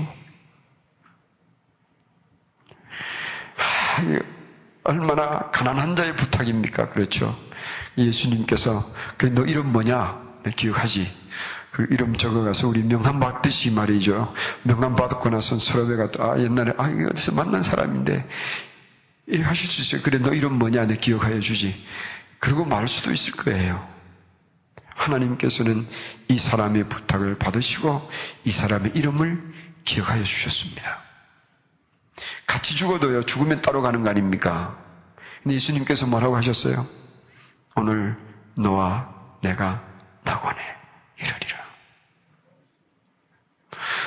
하, 3.57 4.03
얼마나 4.85 5.51
가난한 5.51 5.97
자의 5.97 6.15
부탁입니까? 6.17 6.91
그렇죠. 6.91 7.37
예수님께서 7.99 8.89
그래 9.19 9.31
너 9.35 9.43
이름 9.43 9.73
뭐냐? 9.73 10.21
네, 10.45 10.53
기억하지. 10.55 11.11
그 11.73 11.87
이름 11.91 12.15
적어가서 12.15 12.69
우리 12.69 12.83
명함 12.83 13.21
받듯이 13.21 13.71
말이죠. 13.73 14.33
명함 14.63 14.97
받고 14.97 15.31
나서 15.31 15.59
서랍에 15.59 15.97
가아 15.97 16.39
옛날에 16.41 16.73
아 16.79 16.85
어디서 17.11 17.33
만난 17.35 17.63
사람인데 17.63 18.27
이렇게 19.31 19.45
하실 19.45 19.69
수 19.69 19.83
있어요. 19.83 20.03
그래, 20.03 20.19
너 20.19 20.35
이름 20.35 20.59
뭐냐? 20.59 20.87
내 20.87 20.97
기억하여 20.97 21.41
주지. 21.41 21.75
그리고 22.39 22.65
말 22.65 22.89
수도 22.89 23.13
있을 23.13 23.35
거예요. 23.35 23.89
하나님께서는 24.95 25.87
이 26.29 26.39
사람의 26.39 26.89
부탁을 26.89 27.39
받으시고 27.39 28.11
이 28.45 28.51
사람의 28.51 28.93
이름을 28.95 29.43
기억하여 29.85 30.23
주셨습니다. 30.23 30.99
같이 32.47 32.77
죽어도요, 32.77 33.23
죽으면 33.23 33.63
따로 33.63 33.83
가는 33.83 34.03
거 34.03 34.11
아닙니까? 34.11 34.79
근데 35.43 35.55
예수님께서 35.55 36.07
뭐라고 36.07 36.37
하셨어요? 36.37 36.87
오늘 37.77 38.17
너와 38.57 39.15
내가 39.43 39.83
낙원에 40.25 40.59
이르리라. 41.19 41.65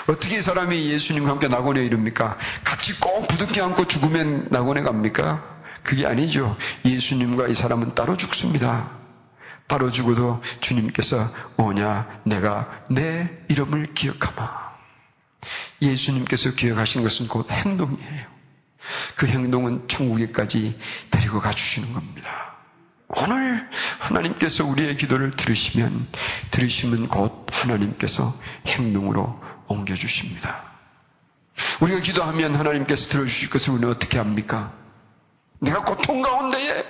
어떻게 0.08 0.38
이 0.38 0.42
사람이 0.42 0.89
예수님과 0.92 1.30
함께 1.30 1.48
낙원에 1.48 1.84
이릅니까? 1.86 2.38
같이 2.63 3.00
꼭 3.00 3.28
부둥켜 3.28 3.63
안고 3.63 3.88
죽으면 3.88 4.48
낙원에 4.52 4.82
갑니까? 4.82 5.44
그게 5.84 6.06
아니죠. 6.06 6.58
예수님과 6.86 7.48
이 7.48 7.54
사람은 7.54 7.96
따로 7.96 8.18
죽습니다. 8.18 8.92
따로 9.68 9.92
죽어도 9.92 10.42
주님께서 10.60 11.30
오냐 11.58 12.22
내가 12.26 12.84
내 12.89 13.30
이름을 13.50 13.94
기억하마. 13.94 14.63
예수님께서 15.82 16.54
기억하신 16.56 17.04
것은 17.04 17.28
곧 17.28 17.50
행동이에요. 17.50 18.34
그 19.16 19.28
행동은 19.28 19.88
천국에까지 19.88 20.78
데리고 21.12 21.39
가주시는 21.39 21.94
겁니다. 21.94 22.54
오늘 23.16 23.70
하나님께서 24.00 24.66
우리의 24.66 24.98
기도를 24.98 25.32
들으시면 25.32 26.08
들으시면 26.52 27.08
곧 27.10 27.46
하나님께서 27.52 28.34
행동으로 28.68 29.39
옮겨주십니다. 29.67 30.63
우리가 31.82 31.99
기도하면 31.99 32.56
하나님께서 32.56 33.10
들어주실 33.10 33.49
것을 33.49 33.73
우리는 33.73 33.89
어떻게 33.89 34.17
합니까? 34.17 34.73
내가 35.60 35.84
고통 35.84 36.21
가운데에 36.21 36.86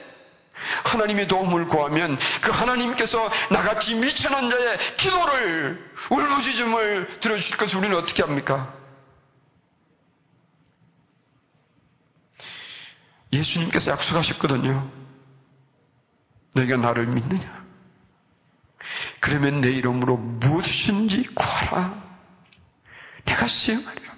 하나님의 0.86 1.28
도움을 1.28 1.68
구하면 1.68 2.18
그 2.42 2.52
하나님께서 2.52 3.30
나같이 3.52 3.96
미천한 3.96 4.50
자의 4.50 4.78
기도를 4.98 5.92
울부짖음을 6.12 7.20
들어주실 7.20 7.58
것을 7.58 7.80
우리는 7.80 7.98
어떻게 7.98 8.24
합니까? 8.24 8.74
예수님께서 13.32 13.92
약속하셨거든요. 13.92 14.92
너희가 16.54 16.78
나를 16.78 17.08
믿느냐? 17.08 17.64
그러면 19.20 19.62
내 19.62 19.70
이름으로 19.70 20.18
무엇이든지 20.18 21.30
구하라. 21.34 22.13
내가 23.26 23.48
수행하리라. 23.48 24.14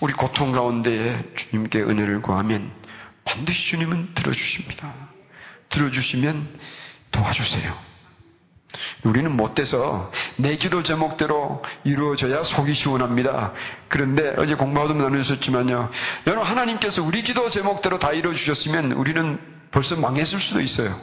우리 0.00 0.12
고통 0.14 0.52
가운데에 0.52 1.34
주님께 1.34 1.82
은혜를 1.82 2.22
구하면 2.22 2.72
반드시 3.24 3.68
주님은 3.68 4.14
들어주십니다. 4.14 4.92
들어주시면 5.68 6.58
도와주세요. 7.10 7.90
우리는 9.04 9.34
못돼서 9.34 10.10
내 10.36 10.56
기도 10.56 10.82
제목대로 10.82 11.62
이루어져야 11.84 12.42
속이 12.42 12.74
시원합니다. 12.74 13.52
그런데 13.88 14.34
어제 14.36 14.54
공부하도 14.54 14.94
나누셨지만요. 14.94 15.90
여러분 16.26 16.46
하나님께서 16.48 17.02
우리 17.02 17.22
기도 17.22 17.50
제목대로 17.50 17.98
다 17.98 18.12
이루어주셨으면 18.12 18.92
우리는 18.92 19.38
벌써 19.70 19.96
망했을 19.96 20.38
수도 20.38 20.60
있어요. 20.60 20.98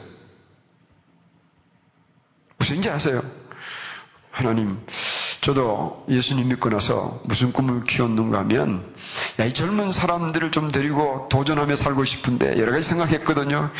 무슨인지 2.58 2.90
아세요? 2.90 3.22
하나님, 4.38 4.80
저도 5.40 6.06
예수님 6.08 6.46
믿고 6.50 6.68
나서 6.68 7.20
무슨 7.24 7.52
꿈을 7.52 7.82
키웠는가 7.82 8.38
하면, 8.38 8.94
야, 9.40 9.44
이 9.44 9.52
젊은 9.52 9.90
사람들을 9.90 10.52
좀 10.52 10.70
데리고 10.70 11.28
도전하며 11.28 11.74
살고 11.74 12.04
싶은데, 12.04 12.56
여러 12.56 12.70
가지 12.70 12.86
생각했거든요. 12.86 13.72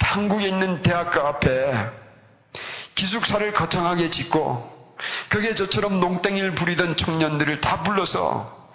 한국에 0.00 0.48
있는 0.48 0.80
대학가 0.80 1.28
앞에 1.28 1.90
기숙사를 2.94 3.52
거창하게 3.52 4.08
짓고, 4.08 4.96
그게 5.28 5.54
저처럼 5.54 6.00
농땡이를 6.00 6.54
부리던 6.54 6.96
청년들을 6.96 7.60
다 7.60 7.82
불러서 7.82 8.72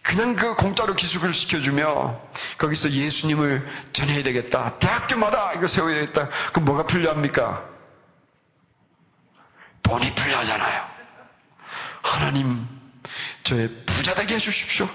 그냥 0.00 0.36
그 0.36 0.56
공짜로 0.56 0.94
기숙을 0.94 1.34
시켜주며 1.34 2.18
거기서 2.56 2.92
예수님을 2.92 3.68
전해야 3.92 4.22
되겠다. 4.22 4.78
대학교마다 4.78 5.52
이거 5.52 5.66
세워야 5.66 5.96
되겠다. 5.96 6.30
그럼 6.52 6.64
뭐가 6.64 6.86
필요합니까? 6.86 7.71
돈이 9.92 10.14
필요하잖아요. 10.14 10.86
하나님, 12.02 12.66
저의 13.42 13.68
부자 13.84 14.14
되게 14.14 14.36
해주십시오. 14.36 14.88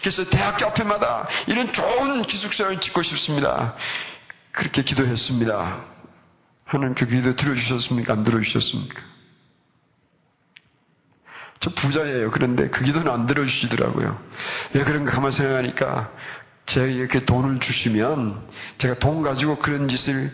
그래서 0.00 0.24
대학교 0.24 0.66
앞에마다 0.66 1.28
이런 1.46 1.70
좋은 1.70 2.22
기숙사를 2.22 2.80
짓고 2.80 3.02
싶습니다. 3.02 3.76
그렇게 4.50 4.84
기도했습니다. 4.84 5.84
하나님 6.64 6.94
그 6.94 7.06
기도 7.06 7.36
들어주셨습니까? 7.36 8.14
안 8.14 8.24
들어주셨습니까? 8.24 9.02
저 11.60 11.70
부자예요. 11.74 12.30
그런데 12.30 12.68
그 12.68 12.84
기도는 12.84 13.12
안 13.12 13.26
들어주시더라고요. 13.26 14.18
왜 14.72 14.82
그런가 14.82 15.12
가만 15.12 15.30
생각하니까 15.30 16.10
제가 16.64 16.86
이렇게 16.86 17.22
돈을 17.26 17.60
주시면 17.60 18.48
제가 18.78 18.94
돈 18.94 19.20
가지고 19.22 19.58
그런 19.58 19.88
짓을 19.88 20.30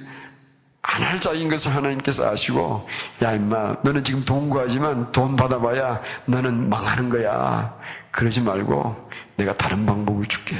안 0.83 1.03
할 1.03 1.21
자인 1.21 1.49
것을 1.49 1.75
하나님께서 1.75 2.29
아시고, 2.31 2.89
야, 3.23 3.33
임마, 3.33 3.77
너는 3.85 4.05
지금 4.05 4.23
돈 4.23 4.51
구하지만 4.51 5.13
돈 5.13 5.37
받아봐야 5.37 6.03
너는 6.27 6.69
망하는 6.69 7.09
거야. 7.09 7.77
그러지 8.11 8.41
말고 8.43 9.11
내가 9.37 9.57
다른 9.57 9.87
방법을 9.87 10.27
줄게. 10.27 10.57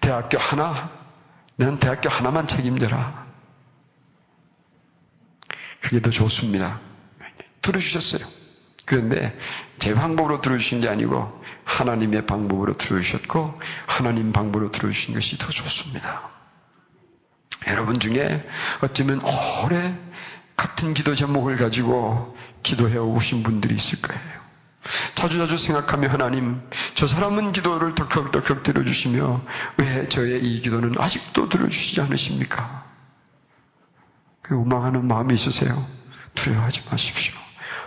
대학교 0.00 0.38
하나, 0.38 0.90
넌 1.56 1.78
대학교 1.78 2.10
하나만 2.10 2.46
책임져라. 2.46 3.24
그게 5.80 6.00
더 6.00 6.10
좋습니다. 6.10 6.80
들어주셨어요. 7.62 8.26
그런데 8.86 9.38
제 9.78 9.94
방법으로 9.94 10.40
들어주신 10.40 10.80
게 10.82 10.88
아니고 10.88 11.42
하나님의 11.64 12.26
방법으로 12.26 12.74
들어주셨고 12.74 13.60
하나님 13.86 14.32
방법으로 14.32 14.70
들어주신 14.70 15.14
것이 15.14 15.38
더 15.38 15.48
좋습니다. 15.48 16.30
여러분 17.68 17.98
중에 18.00 18.46
어쩌면 18.80 19.20
오래 19.64 19.96
같은 20.56 20.94
기도 20.94 21.14
제목을 21.14 21.56
가지고 21.56 22.36
기도해 22.62 22.96
오신 22.98 23.42
분들이 23.42 23.74
있을 23.74 24.00
거예요. 24.02 24.44
자주자주 25.14 25.56
생각하며 25.56 26.08
하나님, 26.08 26.60
저 26.94 27.06
사람은 27.06 27.52
기도를 27.52 27.94
덜컥덜컥 27.94 28.62
들어주시며 28.62 29.40
왜 29.78 30.08
저의 30.08 30.44
이 30.44 30.60
기도는 30.60 30.94
아직도 30.98 31.48
들어주시지 31.48 32.00
않으십니까? 32.02 32.84
그 34.42 34.54
우망하는 34.54 35.06
마음이 35.06 35.34
있으세요. 35.34 35.86
두려워하지 36.34 36.82
마십시오. 36.90 37.34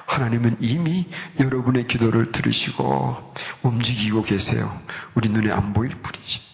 하나님은 0.08 0.58
이미 0.60 1.08
여러분의 1.40 1.86
기도를 1.86 2.32
들으시고 2.32 3.34
움직이고 3.62 4.24
계세요. 4.24 4.76
우리 5.13 5.30
눈에 5.30 5.52
안 5.52 5.74
보일 5.74 5.92
뿐이지. 6.02 6.47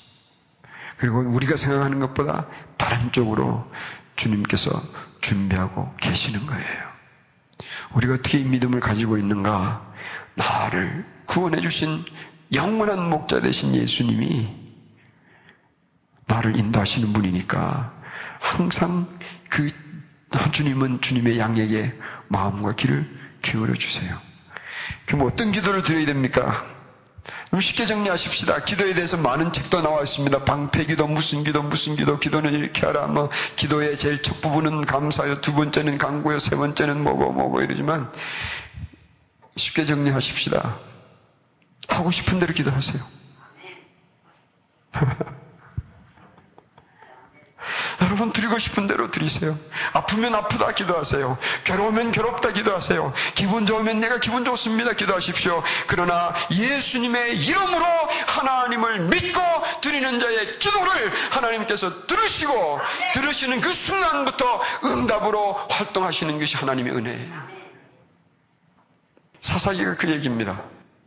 그리고 1.04 1.20
우리가 1.20 1.58
생각하는 1.58 2.00
것보다 2.00 2.48
다른 2.78 3.12
쪽으로 3.12 3.70
주님께서 4.16 4.72
준비하고 5.20 5.94
계시는 6.00 6.46
거예요. 6.46 6.94
우리가 7.96 8.13
어떻게 8.13 8.39
이 8.39 8.46
믿음을 8.46 8.80
가지고 8.80 9.18
있는가? 9.18 9.86
나를 10.36 11.06
구원해 11.26 11.60
주신 11.60 12.02
영원한 12.54 13.10
목자 13.10 13.42
되신 13.42 13.76
예수님이 13.76 14.48
나를 16.26 16.56
인도하시는 16.56 17.12
분이니까 17.12 17.94
항상 18.39 19.06
그 19.50 19.68
주님은 20.54 21.02
주님의 21.02 21.38
양에게 21.38 22.00
마음과 22.30 22.76
길을 22.76 23.06
기울여 23.42 23.74
주세요. 23.74 24.18
그럼 25.06 25.28
어떤 25.28 25.52
기도를 25.52 25.82
드려야 25.82 26.06
됩니까? 26.06 26.73
쉽게 27.60 27.86
정리하십시다. 27.86 28.63
기도에 28.63 28.94
대해서 28.94 29.18
많은 29.18 29.52
책도 29.52 29.82
나와 29.82 30.02
있습니다. 30.02 30.44
방패 30.44 30.86
기도, 30.86 31.08
무슨 31.08 31.44
기도, 31.44 31.62
무슨 31.62 31.96
기도, 31.96 32.18
기도는 32.18 32.54
이렇게 32.54 32.86
하라. 32.86 33.08
뭐, 33.08 33.30
기도의 33.56 33.98
제일 33.98 34.22
첫 34.22 34.42
부분은 34.42 34.82
감사요, 34.82 35.42
두 35.42 35.54
번째는 35.54 35.98
강구요, 35.98 36.39
세 36.39 36.56
번째는 36.56 37.04
뭐고 37.04 37.32
뭐고 37.32 37.62
이러지만, 37.62 38.12
쉽게 39.56 39.86
정리하십시다. 39.86 40.80
하고 41.88 42.12
싶은 42.12 42.39
대로 42.39 42.54
기도하세요. 42.54 43.04
여러분 48.13 48.32
드리고 48.32 48.60
싶은 48.60 48.86
대로 48.86 49.10
드리세요. 49.10 49.58
아프면 49.91 50.36
아프다 50.36 50.73
기도하세요. 50.73 51.36
괴로우면 51.63 52.12
괴롭다 52.12 52.52
기도하세요. 52.52 53.12
기분 53.34 53.65
좋으면 53.65 53.99
내가 53.99 54.19
기분 54.19 54.45
좋습니다 54.45 54.93
기도하십시오. 54.93 55.63
그러나 55.88 56.36
예수님의 56.52 57.39
이름으로 57.39 57.86
하나님을 58.28 59.08
믿고 59.08 59.41
드리는 59.82 60.19
자의 60.19 60.60
기도를 60.60 61.12
하나님께서 61.32 62.06
들으시고 62.06 62.80
들으시는 63.15 63.62
그 63.62 63.73
순간부터 63.73 64.62
응답으로 64.86 65.54
활동하시는 65.71 66.38
것이 66.39 66.56
하나님의 66.56 66.93
은혜예요. 66.93 67.34
사사기가 69.39 69.95
그 69.95 70.08
얘기입니다. 70.12 70.62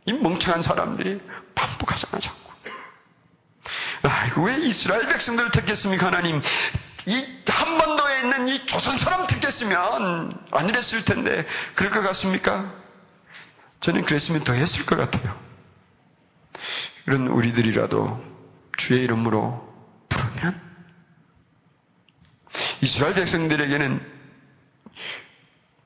이 0.07 0.11
멍청한 0.11 0.61
사람들이 0.61 1.21
반복하잖아, 1.55 2.19
자꾸. 2.19 2.46
아이고, 4.03 4.43
왜 4.43 4.57
이스라엘 4.59 5.07
백성들을 5.07 5.51
택했습니까, 5.51 6.07
하나님? 6.07 6.41
이 7.07 7.25
한반도에 7.47 8.21
있는 8.21 8.49
이 8.49 8.65
조선 8.65 8.97
사람 8.97 9.25
택했으면 9.27 10.37
안 10.51 10.69
이랬을 10.69 11.05
텐데, 11.05 11.45
그럴 11.75 11.91
것 11.91 12.01
같습니까? 12.01 12.73
저는 13.79 14.03
그랬으면 14.03 14.43
더 14.43 14.53
했을 14.53 14.85
것 14.85 14.97
같아요. 14.97 15.37
이런 17.05 17.27
우리들이라도 17.27 18.23
주의 18.77 19.03
이름으로 19.03 19.67
부르면, 20.09 20.61
이스라엘 22.81 23.13
백성들에게는 23.15 24.17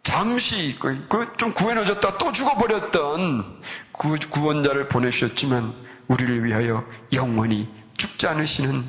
잠시 0.04 0.76
그, 0.80 1.08
그좀 1.08 1.54
구해놓아졌다 1.54 2.18
또 2.18 2.32
죽어버렸던 2.32 3.62
구, 3.92 4.18
구원자를 4.30 4.88
보내주셨지만 4.88 5.74
우리를 6.08 6.44
위하여 6.44 6.86
영원히 7.14 7.70
죽지 8.02 8.26
않으시는 8.26 8.84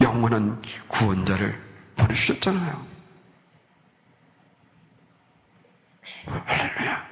영원한 0.00 0.62
구원자를 0.88 1.60
보내주셨잖아요. 1.96 2.86
할렐루야. 6.24 7.06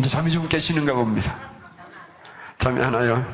이제 0.00 0.08
잠이 0.08 0.32
좀 0.32 0.48
깨시는가 0.48 0.94
봅니다. 0.94 1.38
잠이 2.58 2.80
하나요? 2.80 3.24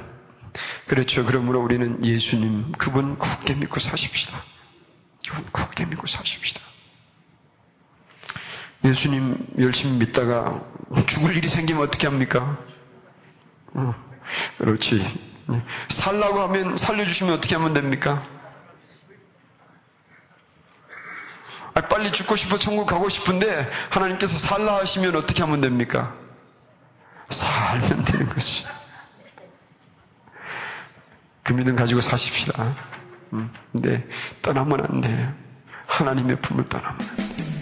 그렇죠. 0.87 1.25
그러므로 1.25 1.63
우리는 1.63 2.05
예수님, 2.05 2.73
그분 2.73 3.17
굳게 3.17 3.55
믿고 3.55 3.81
사십시다. 3.81 4.39
그분 5.27 5.47
굳게 5.51 5.87
믿고 5.87 6.07
사십시다. 6.07 6.61
예수님 8.85 9.47
열심히 9.61 9.97
믿다가 9.97 10.63
죽을 11.07 11.35
일이 11.35 11.49
생기면 11.49 11.83
어떻게 11.83 12.07
합니까? 12.07 12.59
어, 13.73 13.95
그렇지. 14.59 15.34
살라고 15.89 16.41
하면 16.43 16.77
살려주시면 16.77 17.35
어떻게 17.35 17.55
하면 17.57 17.75
됩니까? 17.75 18.23
아, 21.75 21.81
빨리 21.83 22.13
죽고 22.13 22.37
싶어 22.37 22.59
천국 22.59 22.87
가고 22.87 23.09
싶은데 23.09 23.69
하나님께서 23.91 24.39
살라 24.39 24.77
하시면 24.77 25.17
어떻게 25.17 25.43
하면 25.43 25.61
됩니까? 25.61 26.15
살면 27.29 28.05
되는 28.05 28.29
것이. 28.29 28.65
그 31.43 31.53
믿음 31.53 31.77
가지고 31.77 32.01
사십시다. 32.01 32.75
음, 33.33 33.53
근데 33.73 34.09
떠나면 34.41 34.81
안 34.81 35.01
돼. 35.01 35.35
하나님의 35.87 36.41
품을 36.41 36.69
떠나면 36.69 36.97
안 37.01 37.37
돼. 37.37 37.54